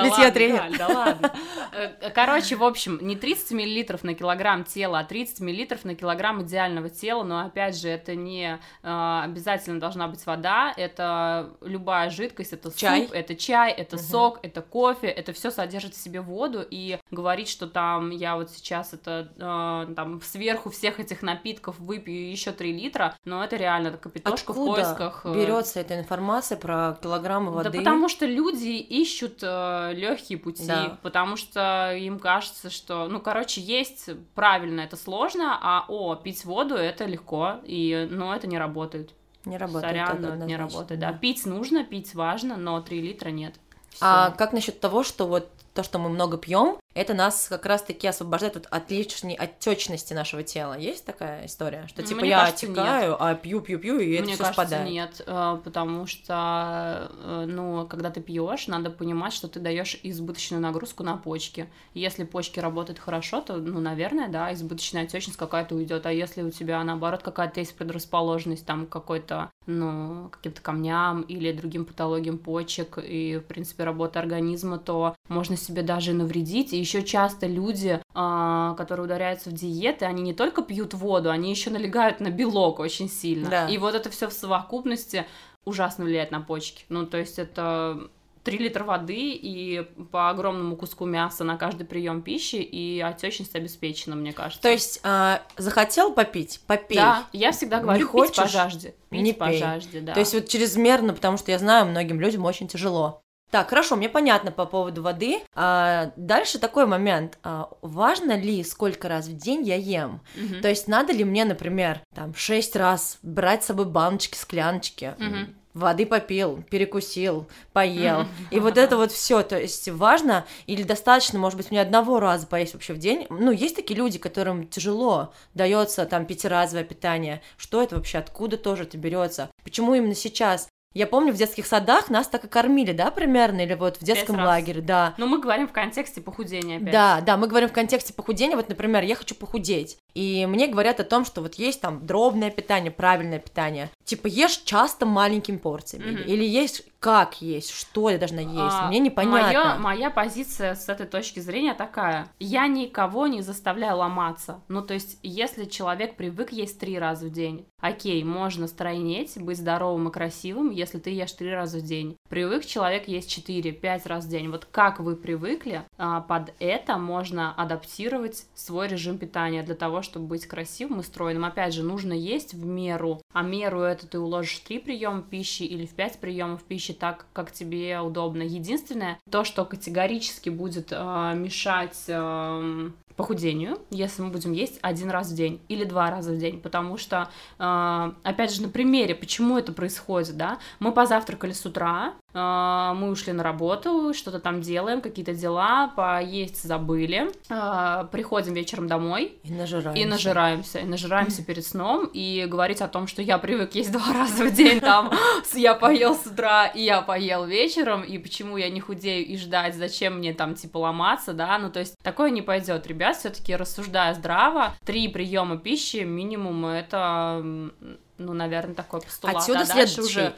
Ведь 0.01 0.17
я 0.17 0.31
тренер. 0.31 0.77
Да 0.77 0.87
ладно. 0.87 1.33
Э, 1.73 2.09
короче, 2.11 2.55
в 2.55 2.63
общем, 2.63 2.99
не 3.01 3.17
30 3.17 3.51
мл 3.51 3.99
на 4.03 4.13
килограмм 4.13 4.63
тела, 4.63 4.99
а 4.99 5.03
30 5.03 5.41
мл 5.41 5.77
на 5.83 5.95
килограмм 5.95 6.43
идеального 6.43 6.89
тела. 6.89 7.23
Но 7.23 7.41
опять 7.41 7.77
же, 7.77 7.89
это 7.89 8.15
не 8.15 8.59
э, 8.81 9.21
обязательно 9.23 9.77
должна 9.77 10.07
быть 10.07 10.25
вода. 10.25 10.73
Это 10.77 11.51
любая 11.59 12.09
жидкость, 12.09 12.53
это 12.53 12.71
чай. 12.73 13.01
суп, 13.01 13.11
это 13.13 13.35
чай, 13.35 13.73
это 13.73 13.97
сок, 13.97 14.39
это 14.41 14.61
кофе. 14.61 15.07
Это 15.07 15.33
все 15.33 15.51
содержит 15.51 15.95
в 15.95 16.01
себе 16.01 16.21
воду. 16.21 16.65
И 16.69 16.97
говорить, 17.11 17.49
что 17.49 17.67
там 17.67 18.09
я 18.11 18.37
вот 18.37 18.51
сейчас 18.51 18.93
это 18.93 19.33
э, 19.35 19.93
там 19.95 20.21
сверху 20.21 20.69
всех 20.69 21.01
этих 21.01 21.21
напитков 21.23 21.77
выпью 21.77 22.31
еще 22.31 22.53
3 22.53 22.84
литра, 22.84 22.84
литра, 22.85 23.15
но 23.25 23.43
это 23.43 23.55
реально 23.55 23.91
капитошка 23.91 24.53
в 24.53 24.55
поисках. 24.55 25.21
Э, 25.23 25.33
берется 25.33 25.79
эта 25.79 25.99
информация 25.99 26.57
про 26.57 26.97
килограммы 27.01 27.51
воды? 27.51 27.69
Да 27.69 27.77
потому 27.77 28.09
что 28.09 28.25
люди 28.25 28.77
ищут 28.77 29.39
э, 29.41 29.91
легкие 29.93 30.37
пути, 30.37 30.67
да. 30.67 30.97
потому 31.01 31.37
что 31.37 31.93
им 31.95 32.19
кажется, 32.19 32.69
что, 32.69 33.07
ну, 33.07 33.19
короче, 33.19 33.61
есть 33.61 34.09
правильно, 34.33 34.81
это 34.81 34.97
сложно, 34.97 35.57
а 35.61 35.85
о, 35.87 36.15
пить 36.15 36.45
воду 36.45 36.75
это 36.75 37.05
легко, 37.05 37.55
и, 37.63 38.07
но 38.09 38.35
это 38.35 38.47
не 38.47 38.57
работает. 38.57 39.11
Не 39.45 39.57
работает. 39.57 39.91
Сорян, 39.91 40.25
это 40.25 40.45
не 40.45 40.57
работает. 40.57 40.99
Да. 40.99 41.11
да, 41.11 41.17
пить 41.17 41.45
нужно, 41.45 41.83
пить 41.83 42.15
важно, 42.15 42.57
но 42.57 42.81
3 42.81 43.01
литра 43.01 43.29
нет. 43.29 43.55
Всё. 43.89 43.99
А 44.01 44.31
как 44.31 44.53
насчет 44.53 44.79
того, 44.79 45.03
что 45.03 45.27
вот 45.27 45.49
то, 45.73 45.83
что 45.83 45.99
мы 45.99 46.09
много 46.09 46.37
пьем, 46.37 46.77
это 46.95 47.13
нас 47.13 47.47
как 47.49 47.65
раз-таки 47.65 48.07
освобождает 48.07 48.55
вот 48.55 48.67
от 48.71 48.89
лишней 48.89 49.35
отечности 49.35 50.13
нашего 50.13 50.43
тела. 50.43 50.77
Есть 50.77 51.05
такая 51.05 51.45
история, 51.45 51.85
что 51.87 52.01
типа 52.01 52.21
Мне 52.21 52.29
я 52.29 52.39
кажется, 52.39 52.67
отекаю, 52.67 53.11
нет. 53.11 53.17
а 53.19 53.35
пью, 53.35 53.59
пью, 53.59 53.79
пью, 53.79 53.99
и 53.99 54.21
Мне 54.21 54.33
это 54.33 54.45
все 54.45 54.53
спадает? 54.53 54.89
нет, 54.89 55.21
э, 55.27 55.57
потому 55.61 56.07
что, 56.07 57.11
э, 57.21 57.45
ну, 57.49 57.85
когда 57.87 58.09
ты 58.11 58.21
пьешь, 58.21 58.67
надо 58.67 58.89
понимать, 58.89 59.33
что 59.33 59.49
ты 59.49 59.59
даешь 59.59 59.99
избыточную 60.03 60.61
нагрузку 60.61 61.03
на 61.03 61.17
почки. 61.17 61.67
Если 61.93 62.23
почки 62.23 62.61
работают 62.61 62.99
хорошо, 62.99 63.41
то, 63.41 63.57
ну, 63.57 63.81
наверное, 63.81 64.29
да, 64.29 64.53
избыточная 64.53 65.03
отечность 65.03 65.37
какая-то 65.37 65.75
уйдет. 65.75 66.05
А 66.05 66.13
если 66.13 66.43
у 66.43 66.49
тебя 66.49 66.81
наоборот 66.85 67.23
какая-то 67.23 67.59
есть 67.59 67.75
предрасположенность 67.75 68.65
там 68.65 68.87
какой-то, 68.87 69.51
ну, 69.65 70.29
каким-то 70.31 70.61
камням 70.61 71.23
или 71.23 71.51
другим 71.51 71.83
патологиям 71.83 72.37
почек 72.37 72.97
и, 73.03 73.41
в 73.43 73.47
принципе, 73.47 73.83
работа 73.83 74.19
организма, 74.19 74.77
то 74.77 75.13
можно 75.27 75.57
себе 75.57 75.81
даже 75.81 76.13
навредить. 76.13 76.71
И 76.71 76.84
еще 76.85 77.03
часто 77.03 77.47
люди, 77.47 77.99
а, 78.13 78.75
которые 78.75 79.05
ударяются 79.05 79.49
в 79.49 79.53
диеты, 79.53 80.05
они 80.05 80.21
не 80.21 80.33
только 80.33 80.61
пьют 80.61 80.93
воду, 80.93 81.31
они 81.31 81.49
еще 81.49 81.71
налегают 81.71 82.19
на 82.19 82.29
белок 82.29 82.79
очень 82.79 83.09
сильно. 83.09 83.49
Да. 83.49 83.67
И 83.67 83.77
вот 83.77 83.95
это 83.95 84.09
все 84.09 84.29
в 84.29 84.33
совокупности 84.33 85.25
ужасно 85.65 86.05
влияет 86.05 86.31
на 86.31 86.41
почки. 86.41 86.85
Ну, 86.89 87.07
то 87.07 87.17
есть 87.17 87.39
это 87.39 88.09
3 88.43 88.59
литра 88.59 88.83
воды 88.83 89.31
и 89.31 89.81
по 90.11 90.29
огромному 90.29 90.75
куску 90.75 91.05
мяса 91.05 91.43
на 91.43 91.57
каждый 91.57 91.85
прием 91.87 92.21
пищи, 92.21 92.57
и 92.57 93.01
отечность 93.01 93.55
обеспечена, 93.55 94.15
мне 94.15 94.31
кажется. 94.31 94.61
То 94.61 94.69
есть 94.69 95.01
э, 95.03 95.39
захотел 95.57 96.13
попить, 96.13 96.61
попей. 96.67 96.97
Да, 96.97 97.25
я 97.33 97.51
всегда 97.51 97.79
говорю, 97.79 97.97
не 97.97 98.05
хочешь, 98.05 98.35
пить 98.35 98.43
по 98.43 98.47
жажде. 98.47 98.93
Пить 99.09 99.21
не 99.21 99.33
по 99.33 99.47
пей. 99.47 99.59
жажде, 99.59 100.01
да. 100.01 100.13
То 100.13 100.19
есть 100.19 100.35
вот 100.35 100.47
чрезмерно, 100.47 101.13
потому 101.13 101.37
что 101.37 101.51
я 101.51 101.57
знаю, 101.57 101.87
многим 101.87 102.21
людям 102.21 102.45
очень 102.45 102.67
тяжело. 102.67 103.23
Так, 103.55 103.69
хорошо, 103.69 103.95
мне 103.95 104.09
понятно 104.09 104.51
по 104.51 104.65
поводу 104.65 105.01
воды. 105.01 105.39
А, 105.53 106.11
дальше 106.17 106.59
такой 106.59 106.85
момент. 106.85 107.37
А, 107.41 107.69
важно 107.81 108.37
ли, 108.37 108.61
сколько 108.65 109.07
раз 109.07 109.27
в 109.27 109.37
день 109.37 109.63
я 109.63 109.77
ем? 109.77 110.19
Угу. 110.35 110.59
То 110.61 110.67
есть 110.67 110.89
надо 110.89 111.13
ли 111.13 111.23
мне, 111.23 111.45
например, 111.45 112.01
там, 112.13 112.35
шесть 112.35 112.75
раз 112.75 113.17
брать 113.21 113.63
с 113.63 113.67
собой 113.67 113.85
баночки, 113.85 114.35
скляночки? 114.35 115.15
Угу 115.17 115.53
воды 115.75 116.05
попил, 116.05 116.63
перекусил, 116.69 117.47
поел. 117.73 118.25
И 118.49 118.59
вот 118.59 118.77
это 118.77 118.95
вот 118.97 119.11
все, 119.11 119.43
то 119.43 119.59
есть 119.59 119.89
важно 119.89 120.45
или 120.65 120.83
достаточно, 120.83 121.37
может 121.37 121.57
быть, 121.57 121.69
мне 121.69 121.81
одного 121.81 122.19
раза 122.19 122.47
поесть 122.47 122.73
вообще 122.73 122.93
в 122.93 122.97
день. 122.97 123.27
Ну, 123.29 123.51
есть 123.51 123.75
такие 123.75 123.97
люди, 123.97 124.17
которым 124.17 124.67
тяжело 124.67 125.33
дается 125.53 126.05
там 126.05 126.25
пятиразовое 126.25 126.85
питание. 126.85 127.41
Что 127.57 127.83
это 127.83 127.97
вообще, 127.97 128.19
откуда 128.19 128.57
тоже 128.57 128.83
это 128.83 128.97
берется? 128.97 129.49
Почему 129.63 129.93
именно 129.93 130.15
сейчас? 130.15 130.69
Я 130.95 131.07
помню, 131.07 131.33
в 131.33 131.35
детских 131.35 131.65
садах 131.65 132.09
нас 132.09 132.27
так 132.29 132.45
и 132.45 132.47
кормили, 132.47 132.93
да, 132.93 133.11
примерно, 133.11 133.59
или 133.59 133.73
вот 133.73 133.97
в 133.97 134.03
детском 134.03 134.37
лагере, 134.39 134.79
да. 134.79 135.13
Но 135.17 135.27
мы 135.27 135.39
говорим 135.39 135.67
в 135.67 135.73
контексте 135.73 136.21
похудения 136.21 136.77
опять. 136.77 136.91
Да, 136.91 137.19
да, 137.19 137.35
мы 137.35 137.47
говорим 137.47 137.67
в 137.67 137.73
контексте 137.73 138.13
похудения, 138.13 138.55
вот, 138.55 138.69
например, 138.69 139.03
я 139.03 139.15
хочу 139.15 139.35
похудеть, 139.35 139.97
и 140.13 140.45
мне 140.47 140.67
говорят 140.67 141.01
о 141.01 141.03
том, 141.03 141.25
что 141.25 141.41
вот 141.41 141.55
есть 141.55 141.81
там 141.81 142.05
дробное 142.05 142.49
питание, 142.49 142.91
правильное 142.91 143.39
питание, 143.39 143.91
типа 144.05 144.27
ешь 144.27 144.61
часто 144.63 145.05
маленькими 145.05 145.57
порциями, 145.57 146.21
mm-hmm. 146.21 146.25
или 146.27 146.45
есть 146.45 146.83
как 146.99 147.41
есть, 147.41 147.71
что 147.71 148.09
я 148.09 148.17
должна 148.17 148.41
есть, 148.41 148.55
а, 148.57 148.87
мне 148.87 148.99
непонятно. 148.99 149.41
Моя, 149.41 149.75
моя 149.77 150.09
позиция 150.09 150.75
с 150.75 150.89
этой 150.89 151.05
точки 151.05 151.39
зрения 151.39 151.73
такая, 151.73 152.27
я 152.39 152.67
никого 152.67 153.27
не 153.27 153.41
заставляю 153.41 153.97
ломаться, 153.97 154.61
ну 154.67 154.81
то 154.81 154.93
есть 154.93 155.19
если 155.21 155.65
человек 155.65 156.15
привык 156.15 156.51
есть 156.51 156.79
три 156.79 156.97
раза 156.97 157.27
в 157.27 157.31
день, 157.31 157.67
окей, 157.79 158.23
можно 158.23 158.67
стройнеть, 158.67 159.39
быть 159.39 159.57
здоровым 159.57 160.09
и 160.09 160.11
красивым, 160.11 160.71
если 160.71 160.99
ты 160.99 161.11
ешь 161.11 161.31
три 161.33 161.51
раза 161.51 161.79
в 161.79 161.83
день. 161.83 162.17
Привык 162.29 162.65
человек 162.65 163.07
есть 163.07 163.29
четыре-пять 163.29 164.05
раз 164.05 164.25
в 164.25 164.29
день, 164.29 164.49
вот 164.49 164.65
как 164.65 164.99
вы 164.99 165.15
привыкли, 165.15 165.83
а, 165.97 166.21
под 166.21 166.53
это 166.59 166.97
можно 166.97 167.53
адаптировать 167.53 168.45
свой 168.55 168.87
режим 168.87 169.17
питания 169.17 169.63
для 169.63 169.75
того, 169.75 170.01
чтобы 170.01 170.27
быть 170.27 170.47
красивым 170.47 171.01
и 171.01 171.03
стройным. 171.03 171.45
Опять 171.45 171.73
же, 171.73 171.83
нужно 171.83 172.13
есть 172.13 172.53
в 172.53 172.65
меру, 172.65 173.21
а 173.33 173.43
меру 173.43 173.81
это 173.81 174.07
ты 174.07 174.19
уложишь 174.19 174.59
три 174.59 174.79
приема 174.79 175.21
пищи 175.21 175.63
или 175.63 175.85
в 175.85 175.93
пять 175.93 176.19
приемов 176.19 176.63
пищи, 176.63 176.84
так, 176.93 177.25
как 177.33 177.51
тебе 177.51 177.99
удобно. 177.99 178.41
Единственное, 178.43 179.19
то, 179.29 179.43
что 179.43 179.65
категорически 179.65 180.49
будет 180.49 180.91
э, 180.91 181.33
мешать 181.35 182.03
э, 182.07 182.89
похудению, 183.15 183.79
если 183.89 184.21
мы 184.21 184.29
будем 184.29 184.51
есть 184.51 184.79
один 184.81 185.09
раз 185.09 185.31
в 185.31 185.35
день 185.35 185.61
или 185.69 185.83
два 185.83 186.11
раза 186.11 186.31
в 186.31 186.37
день, 186.37 186.59
потому 186.61 186.97
что, 186.97 187.29
э, 187.59 188.11
опять 188.23 188.53
же, 188.53 188.61
на 188.61 188.69
примере, 188.69 189.15
почему 189.15 189.57
это 189.57 189.71
происходит, 189.71 190.37
да, 190.37 190.59
мы 190.79 190.91
позавтракали 190.91 191.53
с 191.53 191.65
утра, 191.65 192.13
э, 192.33 192.93
мы 192.95 193.09
ушли 193.09 193.31
на 193.33 193.43
работу, 193.43 194.13
что-то 194.13 194.39
там 194.39 194.61
делаем, 194.61 195.01
какие-то 195.01 195.33
дела, 195.33 195.93
поесть 195.95 196.63
забыли, 196.63 197.31
э, 197.49 198.07
приходим 198.11 198.53
вечером 198.53 198.87
домой 198.87 199.37
и 199.43 199.53
нажираемся, 199.53 200.01
и 200.01 200.05
нажираемся, 200.05 200.79
и 200.79 200.85
нажираемся 200.85 201.45
перед 201.45 201.65
сном, 201.65 202.09
и 202.13 202.45
говорить 202.47 202.81
о 202.81 202.87
том, 202.87 203.07
что 203.07 203.21
я 203.21 203.37
привык 203.37 203.75
есть 203.75 203.91
два 203.91 204.13
раза 204.13 204.45
в 204.45 204.53
день, 204.53 204.81
там, 204.81 205.11
я 205.53 205.73
поел 205.73 206.15
с 206.15 206.25
утра, 206.25 206.67
и 206.67 206.83
я 206.83 207.01
поел 207.01 207.45
вечером, 207.45 208.03
и 208.03 208.17
почему 208.17 208.57
я 208.57 208.69
не 208.69 208.81
худею, 208.81 209.25
и 209.25 209.37
ждать, 209.37 209.75
зачем 209.75 210.17
мне 210.17 210.33
там, 210.33 210.55
типа, 210.55 210.77
ломаться, 210.79 211.33
да, 211.33 211.57
ну, 211.57 211.71
то 211.71 211.79
есть, 211.79 211.95
такое 212.03 212.29
не 212.29 212.41
пойдет, 212.41 212.85
ребят, 212.87 213.04
ребят, 213.05 213.17
все-таки 213.17 213.55
рассуждая 213.55 214.13
здраво, 214.13 214.75
три 214.85 215.07
приема 215.07 215.57
пищи 215.57 215.97
минимум 215.97 216.65
это, 216.65 217.41
ну, 217.43 218.33
наверное, 218.33 218.75
такой 218.75 219.01
постулат. 219.01 219.37
Отсюда 219.37 219.61
а 219.61 219.65
следующий 219.65 220.01
уже, 220.01 220.35